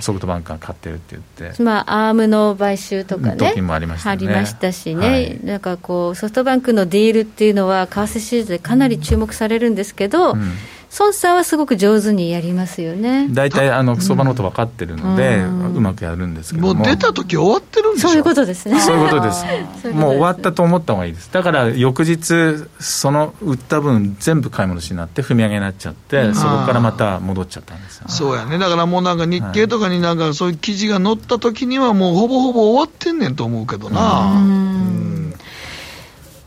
[0.00, 10.52] ソフトバンクが買ってるって言って、まあ、アームの買収とかね、時もありました、ね、ありましたしね、はい、なんかこう、ソフトバンクのディールっていうのは、為替市場でかなり注目されるんですけど、うん
[10.98, 13.28] 孫さんはすごく上手にやりますよね。
[13.30, 16.82] 大体あの相場のこと分かってるので、うまくやるんですけども。
[16.82, 18.80] う出た時終わってるんですそういうことですね。
[18.80, 19.44] そういうことです。
[19.92, 21.32] もう終わったと思った方がいいです。
[21.32, 28.58] だから翌日その売った分全部買い戻しになって踏み上げになっちゃってそこからまた戻っちゃったんですそうやね。
[28.58, 34.32] だからもうなんか日経とかになんかそういう記事が載った時にはもうほぼほぼ終わってんねんと思うけどな。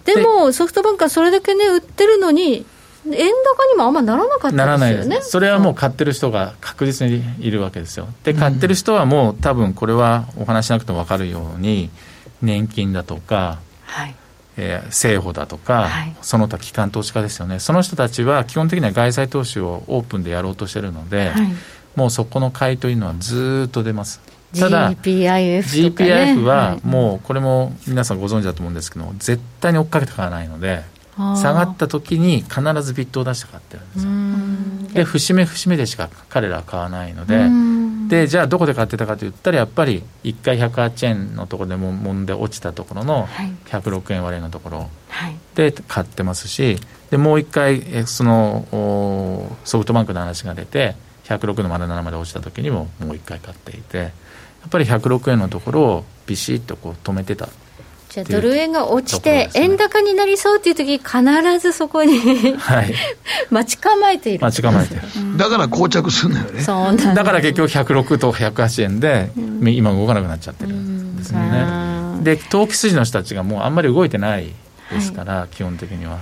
[0.04, 2.66] でもソフトバンクはそれだけね売ってるのに
[3.06, 4.66] 円高にもあんまならなかったですよね。
[4.66, 5.30] ならないです。
[5.32, 8.08] それはもう買ってる人が確実にいるわけですよ。
[8.24, 11.90] で、買ってる人はもう多分これはお話しなくても分かるように、
[12.42, 14.16] 年金だとか、はい
[14.58, 21.54] えー、政保だとか、はい、その他機関投資家ですよね、その人たちは基本的には外債投資をオープンでやろうとしてるので、はい、
[21.96, 24.22] もうそこの買いというのはずっと出ます。
[24.60, 30.84] ただ GPIF とか、ね、GPIF はもうこれも皆さんご存知だと思うんですけど絶対に追っかけて買わないので
[31.18, 37.50] 下がった時に必ずビットを出して買ってるんですよで節目節目でしか彼らは買わないので
[38.08, 43.28] でじゃあどこで買ってたかといったらやっぱり1回108円のところでももんで落ちたところの
[43.66, 44.90] 106円割れのところ。
[45.56, 46.80] で買ってますし
[47.12, 48.66] でもう1回その
[49.64, 50.96] ソフトバンクの話が出て
[51.26, 54.06] 106の丸7まで落ちた時にももう1回買っていてや
[54.68, 57.48] っぱり106円のところをビシッとこう止めてた
[58.14, 62.20] じゃあドル円が落ちて、円高になりそうっていう時必ずそこに
[62.60, 62.94] はい、
[63.50, 64.40] 待ち構えている。
[64.40, 64.94] 待ち構えて。
[64.94, 65.02] る、
[65.36, 66.62] だから膠着するんだよね。
[66.62, 71.66] そうなんだから結局106と108円で、うん、今動かなくなっちゃってるんですよね、
[72.22, 74.54] で投機筋の人たちがもうあんまり動いてない
[74.92, 76.20] ですから、はい、基本的には。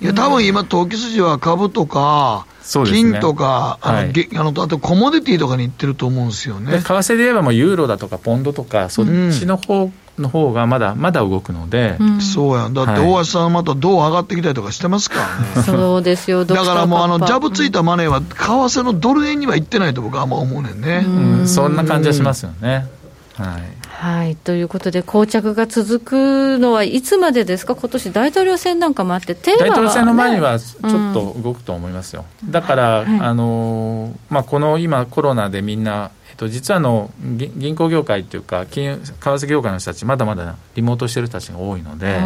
[0.00, 2.46] いや多分今投機筋は株とか
[2.86, 6.72] 金とか、あの、はい、あのあとコモディティとかにいってると思うんですよね。
[6.72, 15.16] 為替で言えばもうユーロだとかポンドとか、そっちの方の方がまだまだ動くので、うん、そうやだって大橋さんまたどう上がってきたりとかしてますか
[15.54, 15.62] らね。
[15.66, 16.44] そうですよ。
[16.44, 21.04] だからもうあのジャブついたマネーは為替のドル円にはいってないと僕はあんま思うねんね。
[21.06, 22.86] うん、そんな感じはしますよね。
[23.34, 23.78] はい。
[23.98, 42.20] はい、ということで、膠着が続くのはいつまでですか、今年大統領選なんかもあって、テーマは、ね、大統領選の前にはちょっと動くと思いますよ、うん、だから、はい、あのまあ、この今、コロナでみんな、と、実はあの銀行業界というか、金融為替業界の人たち、まだまだリモートしてる人たちが多いので、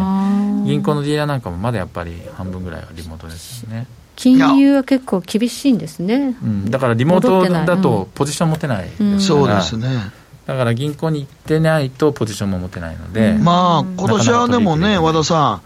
[0.65, 3.87] 銀行のディーラーなんかもまだやっぱり半分ぐらいはリモートですよね。
[4.15, 9.87] 金融は結構厳しいんですね、うん、だからリモートだとポジション持てないですから、うん、そうですね。
[10.45, 15.61] だから銀行に行ってないとポジションも持てないので、まあ今年はでもね、和田さん、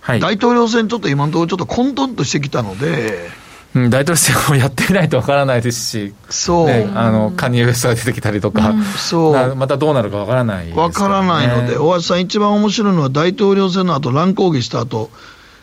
[0.00, 3.30] はい、大統領選、ちょっと今のところ、ちょっと混沌としてきたので。
[3.74, 9.54] うん、大統領選をやってみないとわからないですし、そう、ね、あのカニエ・ウエストが出てきたりとか、うん、そう。
[9.56, 15.10] またどうなるかわからない、わ、からないので、大橋さん、一番面白いのは、大統領選の後乱高下した後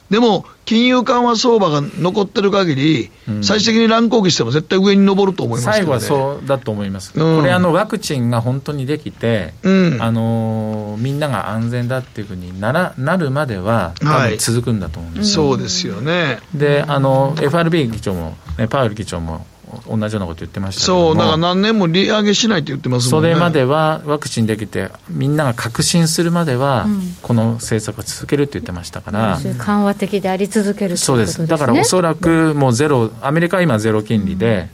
[0.10, 16.40] でも、金融緩和相場が残ってる限り、うん、最終的に乱高下しても絶対上に上ると思います、ね、最後はそうだと思います、うん、これあの、ワクチンが本当にできて、うん、あのみんなが安全だっていうふうにならなるまでは、多分続くんだと思うんです、はい、そうですよね。
[16.54, 19.46] で、あの FRB 議長も、ね、パウエル議長も
[19.88, 23.30] 同じようなこと言ってましたそう、だから何年も利上げしないって言ってますもんね。
[23.30, 26.88] それまでは、ワクチンできて、みんなが確信するまでは、
[27.22, 34.70] この政策を続けるって言ってましたから、うん、緩和的であり続ける、そうです、だからおそらくもうゼロ、アメリカは今、ゼロ金利で、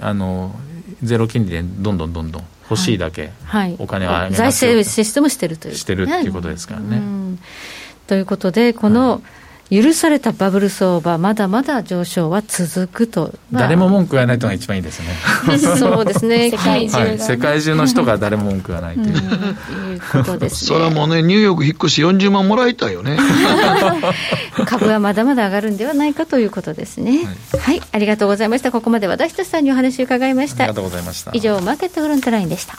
[0.00, 0.54] うん、あの
[1.02, 3.32] ゼロ金利でどんどんどんどん欲しいだけ、
[3.78, 5.74] お金を上げます財政システムしてるという。
[5.74, 7.00] してるっていうことですからね。
[8.06, 9.20] ということで、この、はい
[9.70, 15.58] 許されたバブル相場、まだまだ上昇は続くと、まあ、誰も文句言わないとが一番いいですね。
[15.58, 19.16] そうですね世界中、はい、世界中の人が誰も文句言わないという。
[19.94, 20.68] いうことですね。
[20.68, 23.18] それはもうね、ニューヨーク引っ越し40万もらいたいよね。
[24.66, 27.24] 株はまだまだ上がるんではないかということですね。
[27.58, 28.70] はい、はい、ありがとうございました。
[28.70, 30.64] ここまで和田仁さんにお話を伺いました。
[30.64, 31.30] ありがとうございました。
[31.34, 32.78] 以上、マーケットフロントラインでした。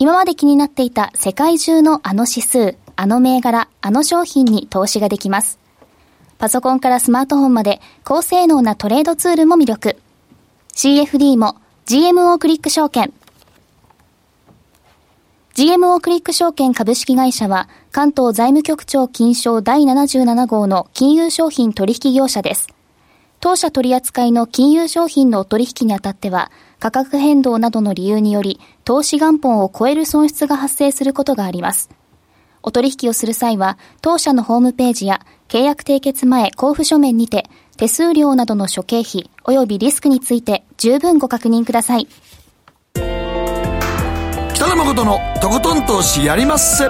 [0.00, 5.58] 今まで気になっていた世界中のあの指数、あの銘柄、あの商品に投資ができます。
[6.38, 9.96] パソコンからスマートフォンまで高性能なトレードツールも魅力。
[10.72, 13.12] CFD も GMO クリック証券。
[15.54, 22.68] GMO クリック証券株式会社は関東財務局長金賞第77号の金融商品取引業者です。
[23.40, 31.90] 当社取扱いの金融商品の取引にあたっては価格変動などの理由により投資元本を超える損失が発生することがあります。
[32.62, 42.08] お取引をする際は当社のホームページや契約締結前交付書面にて手数料などの諸経費及びリスクについて十分ご確認ください。
[44.54, 46.88] 北野誠のとことん投資やりまっせ。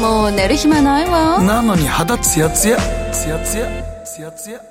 [0.00, 1.42] もう寝る暇ないわ。
[1.42, 2.78] なのに肌ツヤツヤ。
[3.12, 3.66] ツヤツヤ。
[4.04, 4.69] ツヤツヤ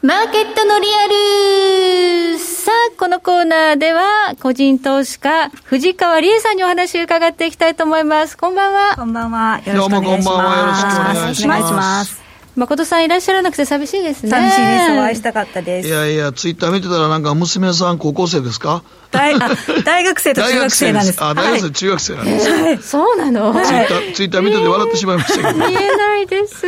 [0.00, 8.36] マーケットのリアルさあ、このコーナーでは、個人投資家、藤川理恵さんにお話を伺っていきたいと思います。
[8.38, 8.94] こんばんは。
[8.94, 9.60] こんばんは。
[9.66, 10.24] よろしくお願いします。
[10.24, 10.58] どうもこんばんは。
[10.60, 12.22] よろしくお願いします。
[12.54, 14.30] 誠さんいらっしゃらなくて寂しいですね。
[14.30, 14.92] 寂しいです。
[14.92, 15.88] お会いしたかったです。
[15.88, 18.84] いやいや、ツイッター見てたらなんか娘さん高校生ですか？
[19.10, 19.38] 大
[19.84, 21.24] 大学生と中学生なんです。
[21.24, 22.50] あ、大学生、中学生なんです。
[22.50, 25.66] はい、そうなのツイッター、ツイッター見てて笑ってしまいましたけど。
[25.66, 26.66] 見えないです。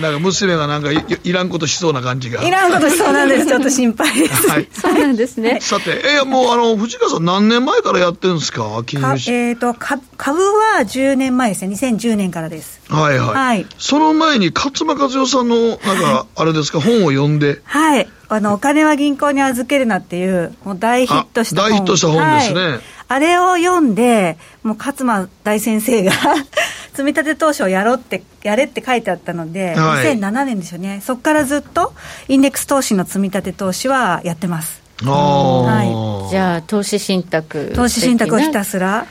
[0.00, 2.42] なんか娘がなんかいいらんことしそうな感じが。
[2.46, 3.46] いらんことしそうなんです。
[3.46, 4.48] ちょっと心配です。
[4.48, 4.68] はい。
[4.72, 5.58] そうなんですね。
[5.60, 8.82] さて、え、もうあの、藤川さん何年前からやってるんですか？
[8.86, 11.74] 金融市えっ、と、株は10年前ですね。
[11.74, 12.80] 2010年からです。
[12.88, 13.28] はいはい。
[13.34, 13.66] はい。
[13.78, 17.60] その前に勝間和代さんの、なんか、あれですか、本を読んで。
[17.64, 18.08] はい。
[18.32, 21.70] あの、お金は銀行に預けるなっていう、もう大ヒットした本。
[21.70, 22.60] 大ヒットした本ですね。
[22.60, 26.12] はい、あれを読んで、もう勝間大先生が
[26.94, 31.02] 積み立て投資をやろうって、やれって書いてあったので、はい、2007年ですよね。
[31.04, 31.92] そこからずっと、
[32.28, 34.80] インデックス投資の積み立て投資はやってます。
[35.02, 37.72] はい、じゃあ、投資信託。
[37.74, 39.06] 投資信託をひたすら。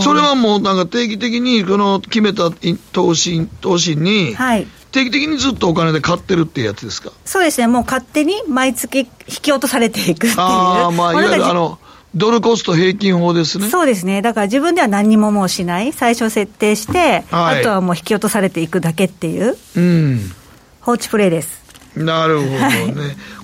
[0.00, 2.50] それはもうなんか定期的にこの決めた
[2.92, 7.12] 投資投資に、はい、定期的にずっとお金で買ってるっていうやつですか？
[7.24, 10.34] そうですね、もう勝手に毎月引き落とされていくっていう。
[10.38, 11.78] ああ、まあ、いわゆるあの、
[12.14, 13.68] ドルコスト平均法ですね。
[13.68, 14.20] そうですね。
[14.22, 15.92] だから自分では何にももうしない。
[15.92, 19.56] 最初設定して、はい、あとはもう引き落とされていくだけっていう。
[19.76, 20.32] うん。
[20.80, 21.60] 放置プレイです。
[21.96, 22.58] なるほどね。
[22.58, 22.94] はい、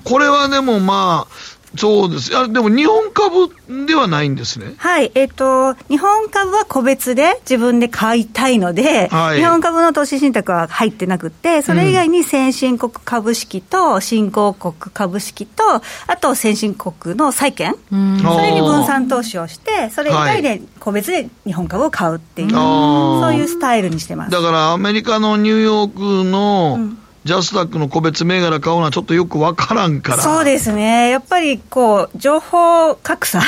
[0.05, 2.37] これはでもまあ、そうです。
[2.37, 4.75] あでも日本株ではないんですね。
[4.79, 5.11] はい。
[5.15, 15.63] えっ、ー、と、日本株は個別で自分で買いたいので、はい、日本株の投資信託は入ってなくて、それ以外に先進国株式と新興国株式と、
[16.07, 24.31] あと先進国の債券、それに分散投資をして、それ以外で個別で日本株を買うっていう、そういうスタイルにしてます。
[24.31, 30.23] だからアメリカのニューヨークの、うんジャスタックの個別銘柄買うのはちょっとよく分からんから。
[30.23, 33.41] そうですね、やっぱりこう情報格差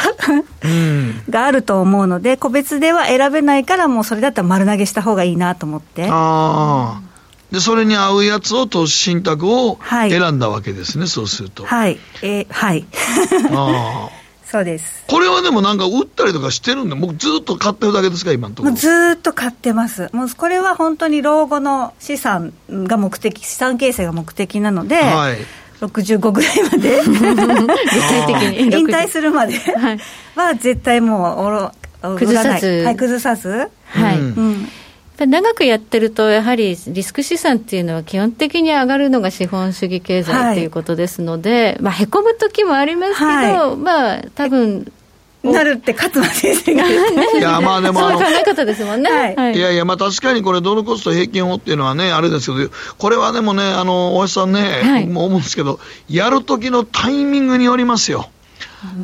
[0.64, 6.08] うん、があると思うので、個別では選べないから、もうそれだったら丸投げした方がいいなと思って。
[6.10, 7.00] あ
[7.52, 11.64] でそれに合うやつを投資信託を選んだわけですね、はい、そうすると。
[11.64, 12.84] はい、えー、はい。
[13.52, 14.10] あ
[14.50, 15.04] そうです。
[15.06, 18.74] これはでもなんか売ったりとかしてるんで、もうずっと買ってるだけですか、今のところ。
[18.74, 25.36] ずっと買ってます、もうこれは本当に老後の資産が目的、資産形成が目的なので、はい、
[25.82, 27.02] 65ぐらいまで。
[27.04, 28.36] 具体的
[28.72, 29.54] に引退するまで
[30.34, 31.72] は絶対もうおろ
[32.16, 34.68] 崩さず、はい、崩さず、はい、うん
[35.26, 44.90] 長くやってると、やはりリスク資産っていうのは、基本的に上がるのが資本主義経済ということですので、はい、まあ、へこむ時もありますけど、はい、まあ多分
[45.42, 46.84] なるって勝間先生が。
[46.88, 49.60] いやまあでもそういう考え方ですもんね、はい、い。
[49.60, 58.30] やいやまあ確かにこれドルコスト平均法っていうのはねあれですけどこれはでもねあの大橋さんね、はい、も思うんですけどやる時のタイミングによりますよ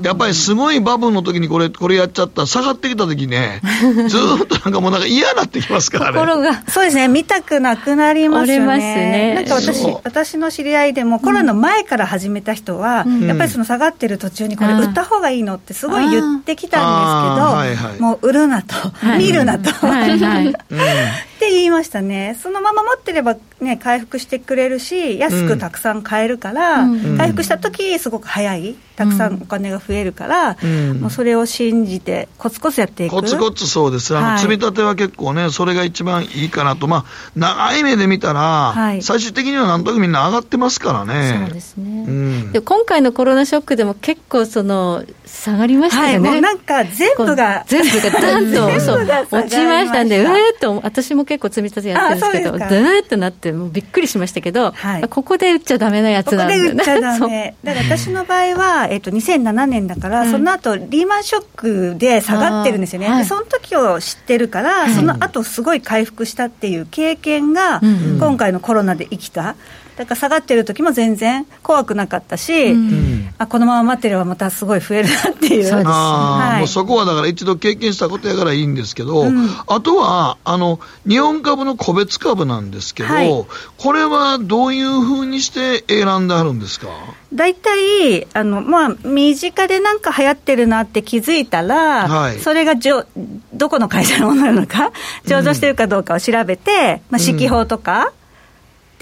[0.03, 3.61] やっぱりすごいバブルの時にこれ、これやっちゃったら、下がってきた時ね、
[4.09, 6.19] ずっとなんかもうなんか嫌になってきますからね。
[6.19, 6.63] 心が。
[6.69, 8.67] そうですね、見たくなくなりますよね。
[8.67, 9.35] ますね。
[9.35, 16.81] なんか私、私の知り合いでも、コロナの前から始めた人は、うん、やっぱりその下がってる途中にこれ売った方がいいのってすごい言ってきたん
[17.27, 19.71] ですけど、はいはい、もう売るなと、はい、見るなと。
[19.71, 20.55] はいはい、
[21.45, 33.13] って言いましたね、そのまま持ってれば、ね、回復してくれるし、安くたくさん買えるから、うん、回復した時すごく早い、たくさんお金が増えるから、うん、もうそれを信じて、コツコツやっていく。
[33.13, 37.05] コツコツそうです、あの、はい、積み立ては結構ね、それが一番いいかなと、まあ、
[37.37, 38.41] 長い目で見たら、
[38.73, 41.45] はい、最終的にはなんとなくみんな上がってますからね。
[41.47, 67.81] そうですね、うん、で今回のコロナショックでも結構その下がりましたよね、はい、なんか全部が全部がダンと落ちましたんでうえーっと私も結構積み立てやってるんですけどダーッとなってもうびっくりしましたけど、はい、ここで売っちゃだめなやつなんで、ね、ここで売っちゃだめだから私の場合は、えっと、2007年だから、その後リーマンショックで下がってるんですよね、はい、その時を知ってるから、その後すごい回復したっていう経験が、
[68.19, 69.57] 今回のコロナで生きた。
[69.97, 75.65] だから下がってる時も全然怖くなかったし、うん、あこのまま待ってればまたすごい増えるなっていう。
[75.65, 83.45] そはい、もうそこはだから一度経験したことやからいいんですけど、うん、あとはあの日本株の個別株なんですけど、はい、
[83.79, 86.89] これはどういうふうにして選んであるんですか？
[87.33, 93.07] 大体あの、まあ、身近でなんか流行ってるなって気づいたら、はい、それがじょ
[93.53, 94.93] どこの会社のものなのか、
[95.27, 98.13] 上場してるかどうかを調べて、まあ、指揮法とか、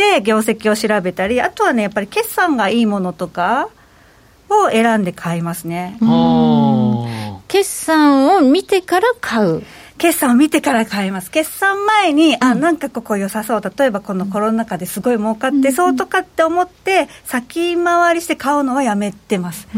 [0.03, 3.69] で業績を調べたり、あとはね、やっぱり決算がいいものとか
[4.49, 5.97] を選んで買いますね。
[7.47, 9.63] 決算を見てから買う。
[10.03, 11.31] 決算を見てから買います。
[11.31, 13.63] 決算前に、あ、なんかここ良さそう。
[13.63, 19.69] 例えばこのコロナ禍ですごい儲かってそうとかって思って、先回りして買うのはやめてます。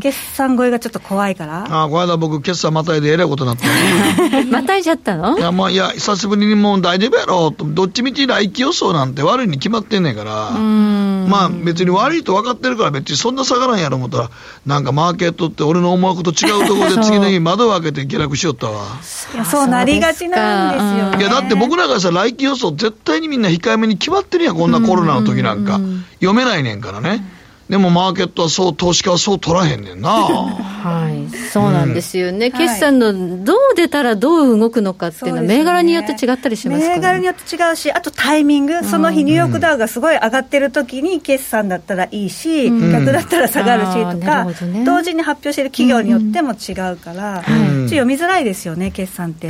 [0.00, 1.84] 決算超えがちょっと怖いから。
[1.84, 5.38] あ、この間僕、決算またいでえらいことになった またいじゃったの？
[5.38, 14.30] いや、まあ、いや、久しぶりにもう大丈夫やろと、どっちみち来期予想なんて悪いに決まってんねんから、まあ別に悪いと分かってるから別にそんな下がらんやろ思ったら、
[14.66, 19.03] なんかマーケットって俺の思うこと違うところで次の日窓を開けて下落しよったわ。
[19.34, 25.80] いやそうなりがちなんですよ、ね、いやだって僕らからさ来期予想絶対にみんな控えめに決まってるやんこんなコロナの時なんか、
[26.14, 27.22] 読めないねんからね、
[27.68, 30.10] でもマーケットはそう、投資家はそう取らへんねんな。
[30.10, 49.48] はい、そうなんですよね、うん、決算のどう出たらどう動くのかっていうのは、銘柄によって違ったりしますか、ね、銘柄によって違うし、あとタイミング、その日、ニューヨークダウがすごい上がってる時に、決算だったらいいし、うん、逆だったら下がるしとか、ね、同時に発表している企業によっても違うから、うん、ちょっと読みづらいですよね、決算って。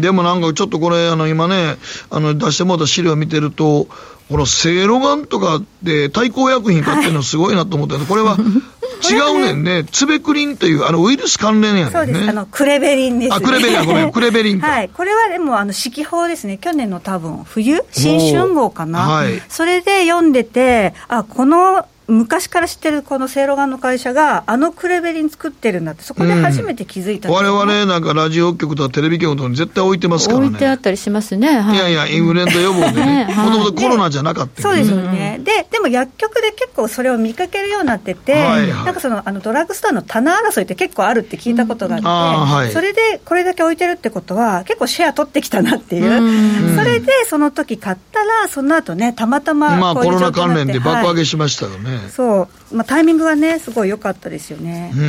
[0.00, 1.76] でもなんかちょっとこれ、あの今ね、
[2.10, 3.88] あの出してもらった資料を見てると、
[4.28, 8.36] このセイロガンとかで対抗薬品買ってるのすごいなと思ったけど、これは
[9.08, 11.90] 違うねんね、ツベクリンというあのウイルス関連やねんね。
[11.92, 30.46] そうです、あのクレベリンです、ね、あ、クレベリン、ごめん、 クレベリンはい、これはでも、あの四季報ですね、去年の多分冬、新春号かな、はい、それで読んでて、あこの昔から知ってるこのせいろがんの会社が、あのクレベリン作ってるんだって、そこで初めて気づいた、われわれなんかラジオ局とかテレビ局とかに絶対置いてますからね。
[30.46, 31.60] 置いてあったりしますね。
[31.60, 42.12] はい、いやいや、インフルエンザ予防でね、もともとコロナじゃなかった、ね、そうですよね、で、でも薬局で結構それを見かけるようになってて、はいはい、なんかそのあのドラッグストアの棚争いって結構あるって聞いたことがあって、うん。
[42.56, 51.90] はい、それでこれだけ置いてるってことは、結構シェア取ってきたなっていう、うそれでその時買ったら、その後ね、たまたままあコロナ関連で爆上げしましたよね。
[51.90, 54.92] はい、そうまあ、タイミングはね、すごい良かったですよね。
[54.94, 55.00] う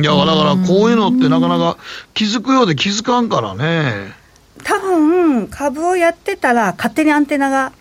[0.00, 1.76] ん、いや、だからこういうのってなかなか
[2.12, 4.12] 気づくようで気づかんからね。
[4.62, 7.72] 多分株をやってたら、勝手にアンテナが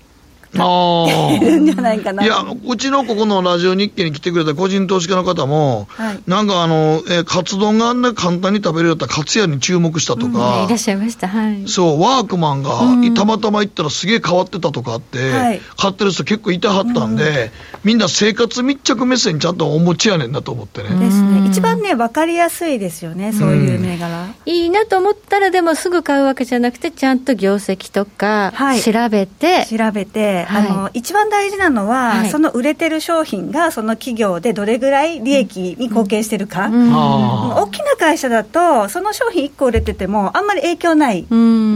[0.58, 2.24] あるんじゃないかな。
[2.24, 11.68] いや、うちのここのラジオ日経に来てくれた個人投資家の方も、はい、なんかあの、えー、カツ丼があんな簡単に食べれるよったら、カツ屋に注目したとか、うん、いらっしゃいました、はい。
[11.68, 12.72] そう、ワークマンが、
[13.16, 20.90] たまたま行ったらすげえ変わってたとかって、はい、買ってる人結構いたはったんで、うん、みんな生活密着目線ちゃんとお持ちやねんなと思ってね。
[20.90, 21.48] ですね。
[21.48, 24.28] 一番ね、分かりやすいですよね、そういう銘柄。
[24.46, 36.74] いいなと思ったら、でもすぐ買うわけじゃなくて、ちゃんと業績とか、調べて、調べて、あの、一番大事なのは、はい、その売れてる商品がその企業でどれぐらい利益に貢献してるか、うん。
[36.74, 41.28] うん、大きな会社だと、その商品1個売れてても、あんまり影響ない、業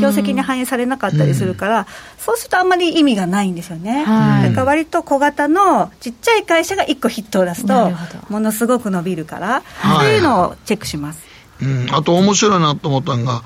[0.10, 1.88] 績に反映されなかったりするから、
[2.18, 4.06] そうするとあんまり意味がないんですよね。
[4.06, 7.92] だから割と小型のちっちゃい会社が1個ヒットを出すと、
[8.30, 9.64] ものすごく伸びるから、
[10.00, 11.20] そういうのをチェックします。
[11.62, 13.44] うん、あと面白いなと思ったのが、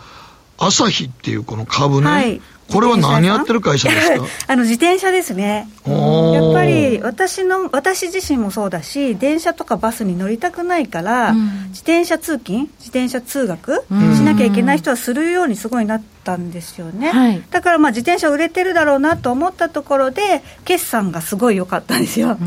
[0.57, 4.26] 朝日っていうこの株ね、はい、これは何やってる会社ですか？
[4.47, 5.68] あの自転車ですね。
[5.86, 17.12] やっぱり私の、私自身もそうだし、電車とかバスに乗りたくないから、うん、自転車通勤、自転車通学、しなきゃいけない人はするようにすごいなったんですよね。
[17.12, 22.30] はい、だからまあ自転車売れてるだろうなと思ったところで、決算がすごい良かったんですよ。
[22.30, 22.39] だか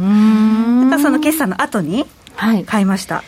[0.96, 2.06] らその決算の後に
[2.66, 3.16] 買いました。
[3.16, 3.24] はい、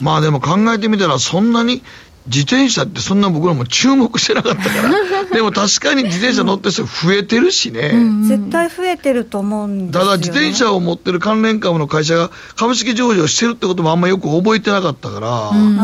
[0.00, 1.82] まあでも考えてみたら、そんなに
[2.26, 5.24] 自転車ってそんな僕らも注目してなかったから。
[5.32, 7.94] でも確かに自転車乗ってる人増えてるしね、
[8.26, 15.76] 絶対増えてると思うんですよ、ね、ただ自転車を持ってる関連株の会社が株式上場してるってこともあんまよく覚えてなかったから、うん、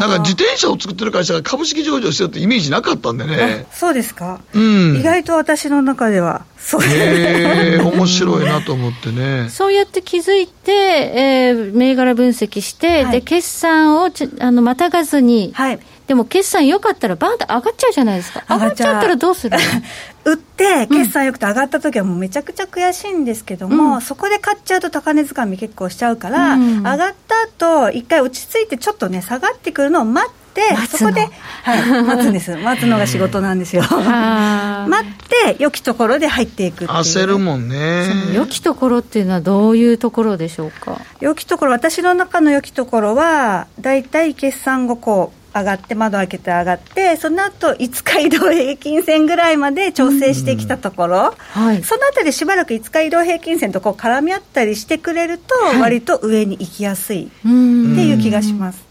[0.00, 3.66] なんか自転車を作ってる会社が株式上場してるってイメージなかったんでね。
[3.72, 6.82] そうですか、うん、意外と私の中ではそう。
[6.82, 9.48] へえ面白いなと思ってね。
[9.50, 18.44] そうやって気づいて、えー、銘柄分析して、はい、で決算をちあのまたがずに、はい、でも決算良かったらバンと上がっちゃうじゃないですか。
[18.48, 19.56] 上がっちゃったらどうする
[20.24, 27.14] 売って決算良くて上がった時はもうめちゃくちゃ悔しいんですけども、うん、そこで買っちゃうと高値掴み結構しちゃうから、うん、上がっ
[27.58, 30.44] た後一回落ち着いてちょっとね下がってくるのを待って
[30.86, 31.28] そこで、
[31.62, 33.82] はい、待つんです、 待つのが仕事なんですよ。
[33.82, 35.12] 待っ
[35.46, 38.06] て、良きところで入っていく焦るもんね。
[38.32, 41.00] 良きところっていうのは、どういうところでしょうか？
[41.20, 58.84] 良きところ、私の中の良きところは、大体決算後こう、上がって窓開けて上がってその後5日移動平均線ぐらいまで調整してきたところ、はい、そのあたりしばらく5日移動平均線とこう絡み合ったりしてくれると、割と上に行きやすいっていう気がします。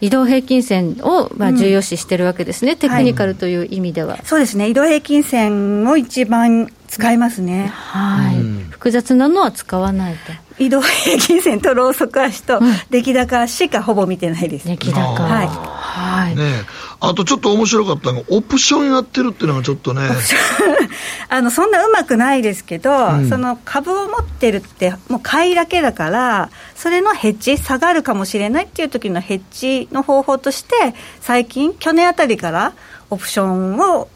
[0.00, 7.66] 移動平均線をまあ重要視してるわけですね、うん、テクニカルという意味では、はい、そうですね、移動平均線を一番使いますね。
[7.66, 10.32] はい、うん、複雑なのは使わないと。
[10.58, 14.66] 移動平均線とローソク足と出来高足しかほぼ見てないです。
[14.66, 15.00] 出来高。
[15.22, 15.46] はい。
[15.48, 16.36] はい。
[16.36, 16.62] ね
[16.98, 20.08] あとちょっと面白かったのが、オプションやってるっていうのがちょっとね。
[21.28, 32.72] あの、そんなうまくないですけど、うん、その株を持ってるって、もう買いだけだから、それのヘッジ、下がるかもしれないっていう時のヘッジの方法として、最近、去年あたりから
[33.10, 34.08] オプションを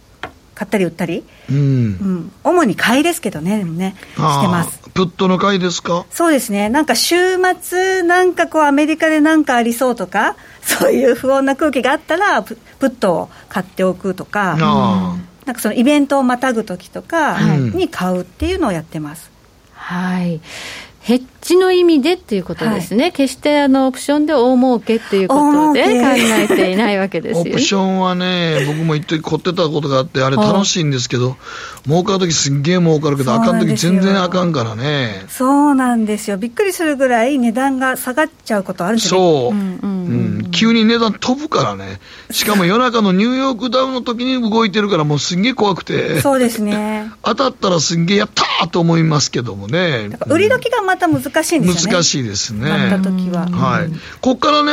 [0.61, 4.79] 買ったり売ったり、うん、うん、主に買いですけどね、でもね、してます。
[4.93, 6.05] プットの買いですか？
[6.11, 7.17] そうですね、なんか週
[7.63, 14.61] 末、なんかこう、アメリカでなんかありそうとか、 そういう不穏な空気があったら、プットを買っておくとか、うん、
[15.47, 19.31] なんかそのイベントをまたぐ時とかに買うっていうのをやってます。
[19.73, 20.43] はい
[21.03, 27.41] ヘッジの意味でっていうことですね、はい、決してあのオプションで大儲けっていうことで考えていないわけですよ。
[27.41, 31.39] オプションはね、僕も一時凝ってたことがあって、あれ 楽しいんですけど、
[31.87, 35.25] 儲かるときすんげえ儲かるけど、あかんとき全然あかんからね。
[35.29, 41.99] そうなんですよ、びっくりするぐらい値段が下がっちゃうことあるんですよそう、うん、うん、急に値段飛ぶからね、
[42.31, 47.11] しかも夜中のニューヨークダウンの時に動いてるから、もうすんげえ怖くて、そうですね。
[47.25, 50.11] 当たったらすんげえやったーと思いますけどもね。
[50.27, 51.93] 売り時がまた難しいんですよね。
[51.93, 52.69] 難しいですね。
[52.69, 53.47] なった時は。
[53.47, 53.89] はい。
[54.21, 54.73] ここからね、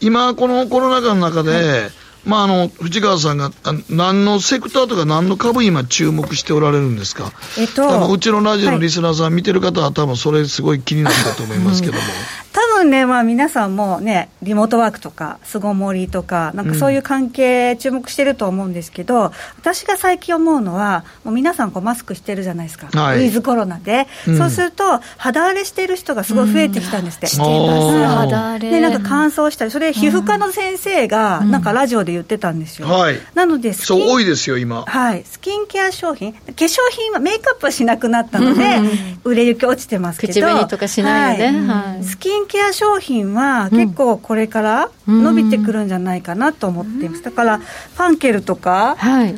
[0.00, 1.90] 今このコロナ禍の中で、はい
[2.24, 3.52] まあ、あの藤川さんが
[3.88, 12.00] 何のセクターとか何の株今注目しておられるんですか、えっと、多分うちのラジオのリスナーさん見てる方は多分それすごい気になったと思いますけども、
[12.52, 34.82] 多分ね、まあ、皆さんもねリモートワークとか巣ごもりとかなんかそういう関係注目してると思うんですけど、うん、私が最近思うのはもう皆さんこうマスクしてるじゃないですか、はい、ウィズコロナで、うん、そうすると肌荒れしてる人がすごい増えてきたんですって、うん、してます肌荒れでなんか乾燥したりそれ皮膚科の先生がなんかラジオで言ってたんですよ、はい、なのでそう多いですよ今。
[34.82, 35.24] はい。
[35.24, 36.32] スキンケア商品。
[36.32, 38.80] 化粧品はメイクアップはしなくなったので、
[39.24, 40.32] 売れ行き落ちてますけど。
[40.32, 49.36] 口紅とかしないので、はい、スキンケア商品は結構これから伸びてくるんじゃないかなと思っています、だからファンケルとか、はい、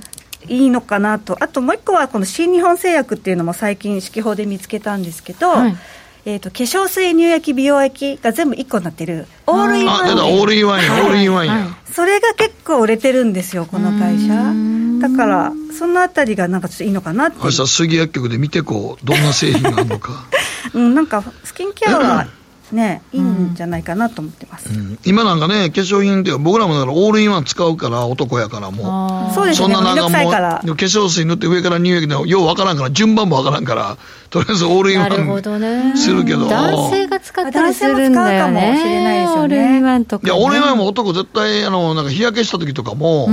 [0.49, 5.77] いいのかなと、あともう一個はこの新日本製薬っていうのも最近、四季報で見つけたんですけど、はい。
[6.25, 10.19] えーと、化粧水、乳液、美容液が全部1個になってる、オールインワン。
[10.19, 11.79] あ、オールインワンや、オールインワンや。
[11.91, 14.53] それが結構売れてるんですよ、この会社。
[15.01, 17.39] だから、そのあたりがなんかちょっといいのかなって。
[17.43, 20.27] 明日、スギ薬局で見てこう、どんな製品があるのか。
[20.75, 22.27] うん、なんか、スキンケアは
[22.73, 30.39] ね、いいんじゃないかなと思ってます、うん、今なんかね、化粧品っていう僕らもだからオールインワン使うから、男やからもう、そうですね、そんななんかもう、化
[30.73, 33.97] 粧水塗って上から乳液で、ようわからんから、順番もわからんから、
[34.31, 43.29] とりあえずオールインワンするけど、男性が使ったりするんだよね、もしれないですよね、オールインワンとか、ね、いや、オールインワンも男、絶対あのなんか日焼けした時とかも、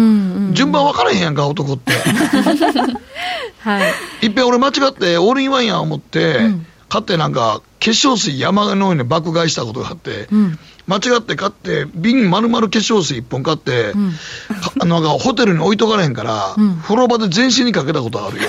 [0.53, 1.91] 順番分からへんやんか、男って。
[3.59, 3.79] は
[4.21, 18.43] い、いっぺん俺、間違って、オールインワンや思って、うん買ってなんか、化粧水山のように爆買いしたことがあって、うん、間違って買って、瓶丸々化粧水1本買って、うん、なんかホテルに置いとかれへんから、うん、風呂場で全身にかけたことあるよ。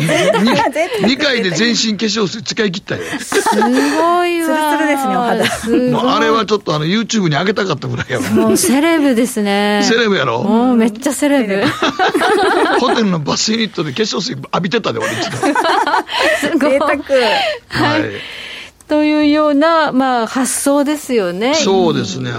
[0.00, 3.02] 2回で全身化粧水使い切ったよ。
[3.20, 4.76] すごいわ。
[4.76, 6.16] ツルですね、お肌。
[6.16, 9.82] あれはちょっとあの YouTube に上げたかったぐらいやもうセレブですね。
[9.84, 11.62] セレブやろもうめっちゃセレブ。
[12.80, 15.36] ホテルのバスユニットで化粧水浴びてたで、俺一度。
[15.36, 16.70] すごい。
[16.70, 16.90] 贅沢。
[17.68, 18.02] はい。
[18.88, 21.54] というような、まあ、発想ですよね。
[21.54, 22.32] そうですね。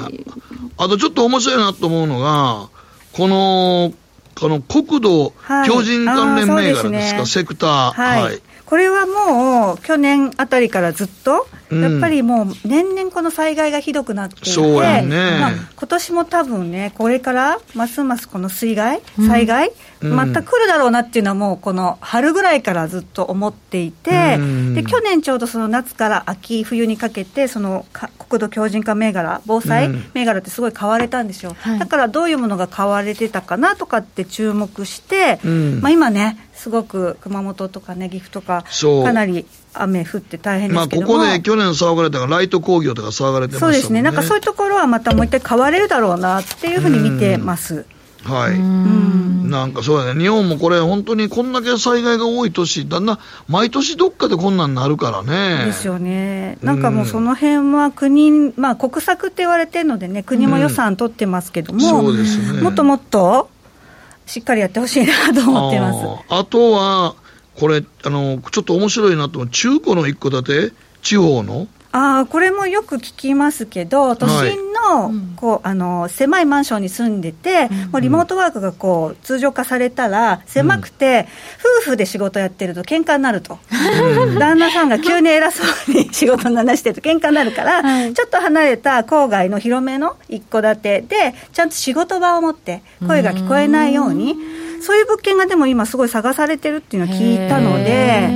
[0.78, 2.68] あとちょっと面白いなと思うのが、
[3.14, 3.94] この、
[4.40, 5.34] この国土
[5.66, 7.92] 強靭関連銘柄ですか、はい、セクター。
[7.92, 8.42] はい、はい
[8.72, 15.10] これはもう去年あたりからずっと、やっぱりもう年々この災害がひどくなっていて、そうやね。
[15.10, 27.86] まあ、今年も多分ね、これからますますこの水害、災害、うん、また来るだろうなっていうのは、もうこの春ぐらいからずっと思っていて、うん、で去年ちょうどその夏から秋、冬にかけて、その
[28.30, 35.42] 国土強靭化銘柄、防災銘柄ってすごい買われたんですよ、だからどういうものが買われてたかなとかって注目して、
[35.82, 38.64] まあ、今ね、すごく熊本とかね、岐阜とか、
[39.04, 47.88] かなり雨降って大変ですけどまあ、ここで去年騒がれたが、ライト工業とか騒がれてました、ね、そうですね、なんかそういうところはまたもう一回買われるだろうなっていうふうに見てます。
[48.24, 49.50] はい、ん。
[49.50, 55.66] なんかそうだね、日本もこれ、本当にこんだけ災害が多い年、だんだん毎年どっかでこんなんなるからね。
[55.66, 63.50] ですよね、なんかもうその辺は国、まあ、国策って言われてるのでね、国も予算取ってますけども、そうですね、もっともっと
[64.32, 66.00] しっかりやってほしいなと思ってます。
[66.30, 67.16] あとは、
[67.60, 71.68] これあの、ちょっと面白いなと思う、中古の一戸建て、地方の？
[71.92, 81.28] あこれもよく聞きますけど、都心の,、こうあの狭いマンションに住んでて、もうリモートワークがこう通常化されたら、狭くて、
[81.84, 83.60] 夫婦で仕事やってると喧嘩になると、
[84.40, 87.84] 旦那さんが急に偉そうに仕事の話してると喧嘩になるから、
[88.14, 94.36] ちょっと離れた郊外の広めの一戸建てで、ちゃんと仕事場を持って、声が聞こえないように、
[94.82, 98.30] そういう物件がでも今、すごい探されてるっていうのを聞いたので、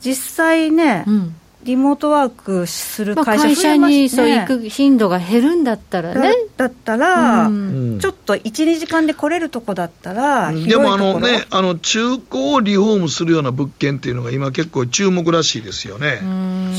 [0.00, 1.34] 実際ね、うん
[1.64, 6.34] リモートワークする会社、ね、会社にそう行く頻度が減るんだったらね。
[6.56, 16.20] だったら、うん、ちょっと1、2時間で来れるとこだったら、でもあのね、あの中古をリフォームするような物件っていうのが今結構注目らしいですよね。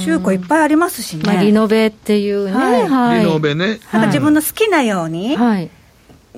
[0.04, 1.24] 中古いっぱいありますしね。
[1.26, 2.52] まあ、リノベっていうね。
[2.52, 3.80] はいはい、リノベね。
[3.92, 5.70] なんか自分の好きなように、はい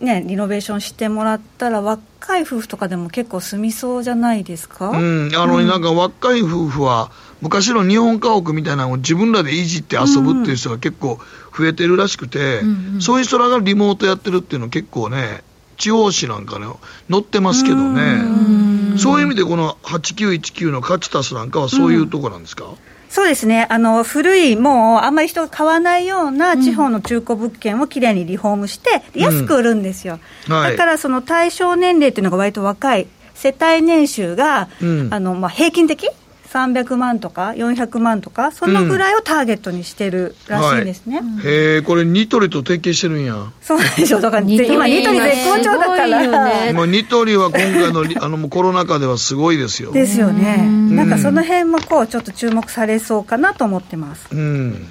[0.02, 7.12] ね、リノベーションしてもらったら、若い夫婦とかでも結構住みそうじゃないですか、うん、あの、なんか若い夫婦は、
[7.44, 11.20] 昔の日本家屋みたいなのを自分らでいじって遊ぶっていう人が結構
[11.56, 15.44] 増えてるらしくて、うんうん、そういう人らがリモートやってるっていうの結構ね、
[15.78, 16.68] 地方紙なんかね、
[17.12, 22.76] 載ってますけどね、そういう意味でこの8919のカチタスなんかはそういうとこなんですか、うん。
[23.10, 36.10] そうですね、あの古い、もうあんまり人が買わないような地方の中古物件をきれいにリフォームして、安く売るんですよ、うんはい、だからその対象年齢っていうのが割と若い、世帯年収が、うん、あのまあ、平均的
[36.54, 41.36] 300万とか400万とか、そのぐらいをターゲットにしてるらしいんですね、うん。
[41.38, 43.52] はい、へえ、これ、ニトリと提携してるんや。
[43.62, 49.92] そうでしょ、だから今、ニトリ絶好調だから、ね、 もうニトリは今回の あのコロナ禍ではすごいですよ。
[49.92, 50.96] ですよね、ん。
[50.96, 54.28] なんかその辺もこうちょっと注目されそうかなと思ってます。
[54.32, 54.88] うん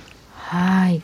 [0.52, 1.00] はい。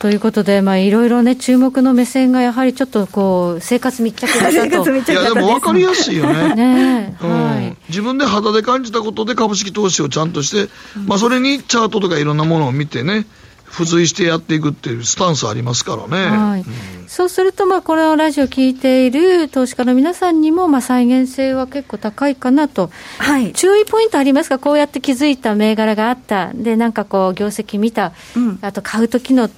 [0.00, 4.90] ということで、まあ、いろいろね、注目の目線がやはりちょっとこう、生活密着型と。
[5.12, 6.54] いや、でも分かりやすいよね。
[6.56, 7.16] ね。
[7.22, 13.24] うん、はい、自分で肌で感じたことで株式投資をちゃんとして、うん、まあ、それにチャートとかいろんなものを見てね、
[13.70, 16.36] 付随してやっていくっていうスタンスありますからね。
[16.36, 16.66] はい、うん、
[17.06, 22.90] そうすると、まあ、このラジオ聞いている投資家の皆さんにも、まあ、再現性は結構高いかなと。
[23.18, 23.52] はい。
[23.52, 24.58] 注意ポイントありますか？
[24.58, 26.52] こうやって気づいた銘柄があった。
[26.54, 28.12] で、なんかこう、業績見た。
[28.34, 29.50] うん、あと、買う時の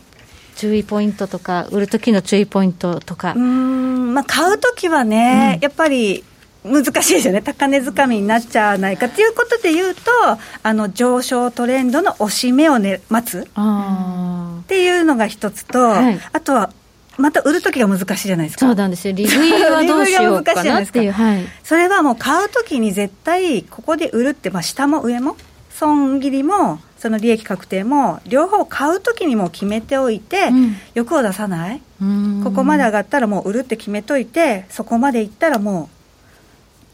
[0.57, 3.35] 注意ポイントとか、売るときの注意ポイントとか。
[3.37, 6.25] うん、まあ、買うときはね、うん、やっぱり、
[6.65, 10.03] 難しいですよね、高値掴みになっちゃわないかということでいうと、
[10.63, 13.41] あの上昇トレンドの押し目を、ね、待つ。
[13.41, 16.73] っていうのが一つと、はい、あとは
[17.17, 18.67] また売るときが難しいじゃないですか。
[18.67, 19.15] そうなんですよ。
[19.15, 21.13] 利食いは どうしようかなっていう。
[21.13, 25.37] はい、それはもう買うときに絶対ここで売るって、まあ下も上も、
[25.71, 31.81] 損切りもその利益確定も両方買うときにも決めておいて、うん、欲を出さない。
[32.45, 36.00] ここまで上がったらもう売るって決めといてそこまでいったらもう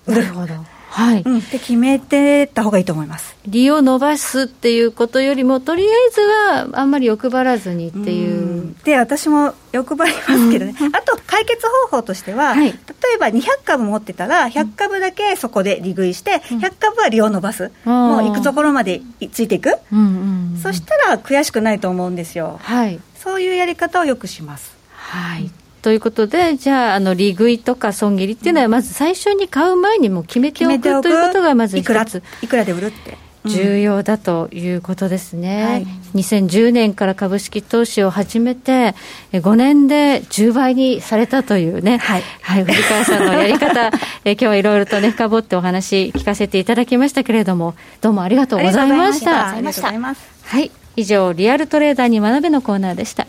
[0.06, 0.54] なるほど。
[0.96, 3.36] はい、うん、って決めてた方がいいと思います。
[3.46, 8.74] 利を伸ばすっていうことよりもとりあえずはあんまり欲張らずにっていう。
[8.84, 12.74] で私も欲張りますけどね、うん、あと解決方法としては、はい、例
[13.14, 19.02] えば200株持ってたら100株だけそこで利食いして100株は利を伸ばす、うん、もう行くところまで
[19.32, 24.74] ついていく、うんうんうん、そしたら悔しくないと思うんですよ、はい、そういうやり方をよくします。
[24.94, 25.50] はい
[25.86, 32.24] ということで、じゃあ、あの利食いとか損切りっていうのは、まず最初に買う前にも決めておくということが、まず一つ。
[32.42, 33.16] いくらで売るって。
[33.44, 38.96] 重要だということですね、はい、2010年から株式投資を始めて、
[39.32, 43.92] 5年で10倍にされたというね、はい、はい、藤川さんのやり方、
[44.24, 49.50] え今日はいろいろとね、深掘ってお話聞かせていただきましたけれども、どうもありがとうございました。
[49.50, 50.20] ありがとうございます。
[50.46, 53.28] はい、以上、リアルトレーダーに学べのコーナーでした。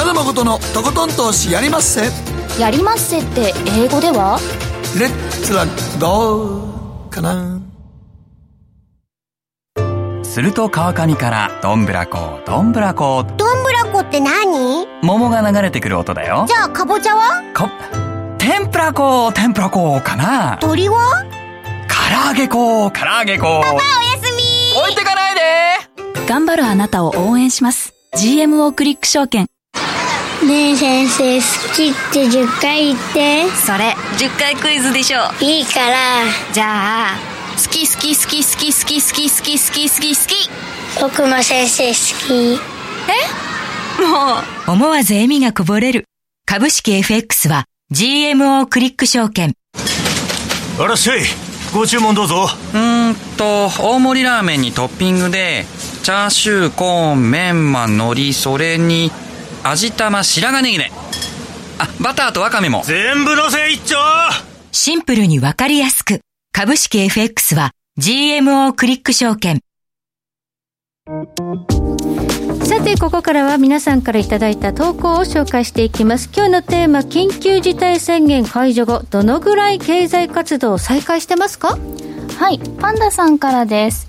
[0.00, 2.00] 北野誠のとことん投資やりまっせ。
[2.58, 4.38] やりまっせって英語では？
[4.98, 5.66] レッツラ
[6.00, 7.60] ゴーかな。
[10.24, 14.86] すると川上からどんぶらこどんぶらこどんぶらこって何？
[15.02, 16.46] 桃が流れてくる音だよ。
[16.48, 17.42] じゃあかぼちゃは？
[17.54, 17.68] こ
[18.38, 20.56] 天ぷらこ天ぷらこかな。
[20.62, 21.26] 鳥は？
[21.90, 23.82] 唐揚げこ唐揚げこパパおや
[24.24, 24.80] すみ。
[24.80, 25.40] 置いてかないで。
[26.26, 27.92] 頑張るあなたを応援します。
[28.16, 29.46] GMO クリック証券
[30.50, 33.48] ねえ先生好きって10回言って。
[33.64, 36.24] それ10回クイズでしょいいから。
[36.52, 37.18] じゃあ
[37.56, 40.50] 好き好き好き好き好き好き好き好き好き好き
[41.00, 41.94] 僕も先生好
[42.26, 42.60] き。
[44.00, 44.02] え？
[44.02, 44.72] もう。
[44.72, 46.06] 思わず笑みがこぼれる。
[46.46, 49.54] 株式 FX は GMO クリック証券。
[50.80, 51.20] あらっしゃい
[51.72, 52.48] ご注文どうぞ。
[52.74, 55.64] うーんと大盛りラーメンにトッピングで
[56.02, 59.12] チャーシューコーンメンマ海苔それに
[59.62, 60.90] 味玉白髪ネギね。
[61.78, 62.82] あバターとワカメも。
[62.84, 63.96] 全部のせ一丁。
[64.72, 66.20] シンプルにわかりやすく。
[66.52, 69.60] 株式 FX は GMO クリック証券。
[72.64, 76.30] さて、ここからは皆さんからいただいた投稿を紹介していきます。
[76.34, 81.78] 今日のテーマ、緊急事態宣言解除後、どのぐらい経済活動を再開してますか？
[82.38, 84.08] はい、パンダさんからです。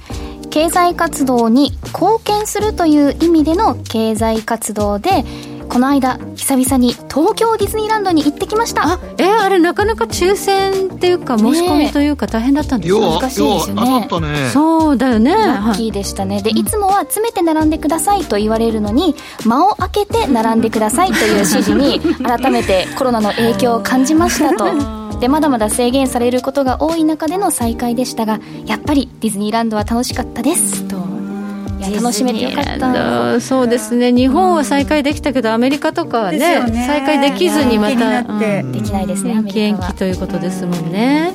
[0.51, 5.23] 経済活動に貢献するという意味での経済活動で、
[5.69, 8.85] この間久々に東京ディズニーランドに行ってきました。
[8.85, 14.49] あえー、あれなかなか抽選っていうか申し込みというか大変だったんですよ難しいですよね。
[14.51, 15.33] そうだよね。
[15.33, 16.41] ラッキーでしたね。
[16.41, 30.87] でいつもは詰めて並んでくださいと言われるのに間を空けて並んでくださいという指示に 改めてコロナの影響を感じましたとでまだまだ制限されることが多い中での再開でしたがやっぱりディズニーランドは楽しかったです。
[30.87, 30.99] と。
[31.79, 33.41] 楽しめてよかった。
[33.41, 34.11] そうですね。
[34.11, 41.33] 日本は再開できたけどアメリカとかはね、ね、再開できずにまた、うん、できないですね延期ということですもんね、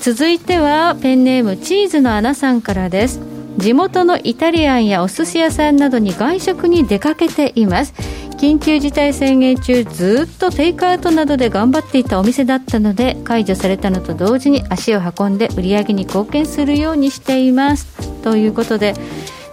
[0.00, 3.20] 続いてはペンネームチーズのアナさんからです
[3.60, 7.92] 地元のイタリアンやお寿司屋さんなどに外食に出かけています。
[8.40, 17.86] 緊急事態宣言中ずっとテイクアウトなどで頑張っていたお店だったので解除されたのと同時に足を運んで売り上げに貢献するようにしています。
[18.22, 18.94] ということで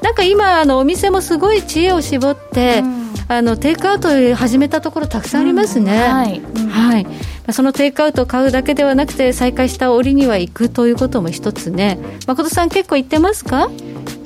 [0.01, 7.07] なんか今あのお店もすごい知恵を絞って、うん、あのテイクアウト始めたところたくさんありますね、うん、はい、はい、
[7.51, 11.99] そのテイクアウトを買うだけではなくて再開した折には行くということも一つね。
[12.25, 13.69] 誠さん結構行ってますか？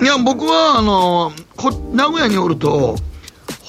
[0.01, 1.31] いや僕はあの
[1.93, 2.95] 名古屋におると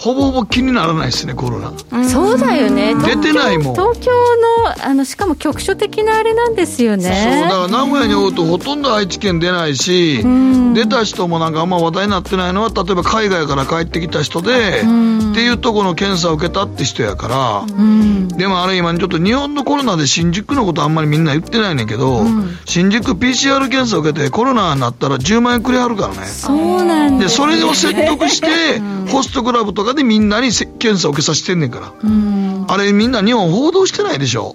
[0.03, 1.73] ほぼほぼ気にならないですね、コロナ。
[1.93, 2.93] うん、そうだよね。
[2.97, 3.75] 出てないもん。
[3.75, 7.05] 東京の、あの、しかも局所的なあれなんですよね。
[7.05, 17.65] そう、だから名古屋におるとほとんど愛知県出ないし、うん、出た人もなんかあんま話題になってないのは、例えば海外から帰ってきた人で、うん、っていうところの検査を受けたって人やから、
[18.37, 22.25] でもあれ今ちょっと日本のコロナで新宿のことあんまりみんな言ってないねんけど、
[22.65, 26.27] 新宿 PCR 検査を受けてコロナになったら10万円くれはるからね。
[26.27, 31.93] そうなんで、それを説得して、ホストクラブとかでみんなに検査を受けさせてんねんから。
[32.69, 34.55] あれみんな日本報道してないでしょ。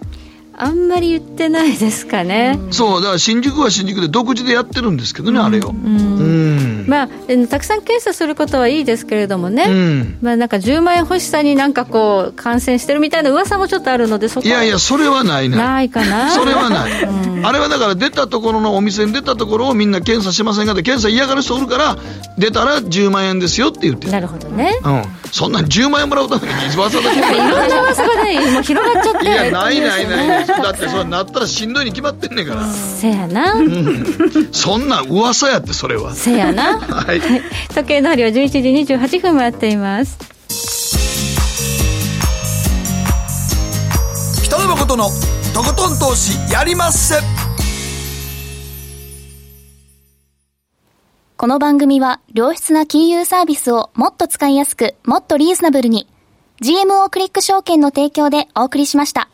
[0.60, 2.60] あんまり言ってないですかね。
[2.72, 5.70] そう、だから新宿は新宿で独自でやってるんですけどね、あれを。
[5.70, 6.86] うん。
[6.88, 7.08] まあ、
[7.48, 9.66] たくさん検査することはいいですけれどもね。
[9.68, 10.18] うん。
[10.20, 15.58] まあなんか10万円欲しさになんかこう、感染してるみたいな噂もちょっとあるので、そこいやいや、それはないな。
[15.58, 16.32] ないかな。
[16.34, 16.92] それはない。
[17.44, 21.98] あれはだから出たところのお店に出たところをみんな検査しませんかって、検査嫌がる人おるから、
[22.40, 24.80] 出たら10万円ですよって言ってなるほどね。
[24.84, 25.04] うん。
[25.32, 29.26] そんな10万円もらうためにわざわざいろんな噂がね、広がっちゃって。
[29.26, 30.47] いや、ないないない。
[30.48, 32.66] だってそれなったらしんどいに決まってんねんから。
[32.72, 33.54] せやな。
[33.54, 34.50] うん。
[34.52, 36.14] そんな噂やって、それは。
[36.14, 36.80] せやな。
[36.80, 37.22] はい。
[37.74, 38.50] 時計の針は11
[38.86, 40.18] 時28分回っています。
[44.44, 45.10] 北野誠の
[45.54, 47.16] とことん投資やりまっせ。
[51.36, 56.08] この番組は良質な金融サービスをもっと使いやすく、もっとリーズナブルに
[56.64, 59.30] GMO クリック証券の提供でお送りしました。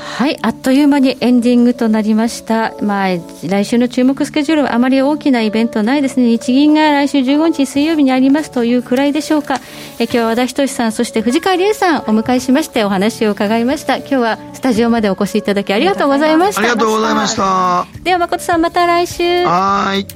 [0.00, 2.74] はい、あっという間にエンディングとなりました。
[2.82, 3.08] まあ、
[3.46, 6.26] 来週の注目スケジュールはあまり大きなイベントないですね。
[6.26, 9.60] 日銀が来週15日水曜日にありますというくらいでしょうか。
[9.98, 13.96] え今日は和田仁さん、そして藤川理恵さんお迎えしましてお話を伺いました。
[13.98, 16.60] 今日はスタジオまでお越しいただきありがとうございました。
[16.60, 17.86] ありがとうございました。
[18.02, 19.44] では誠さんまた来週。
[19.44, 20.06] はい。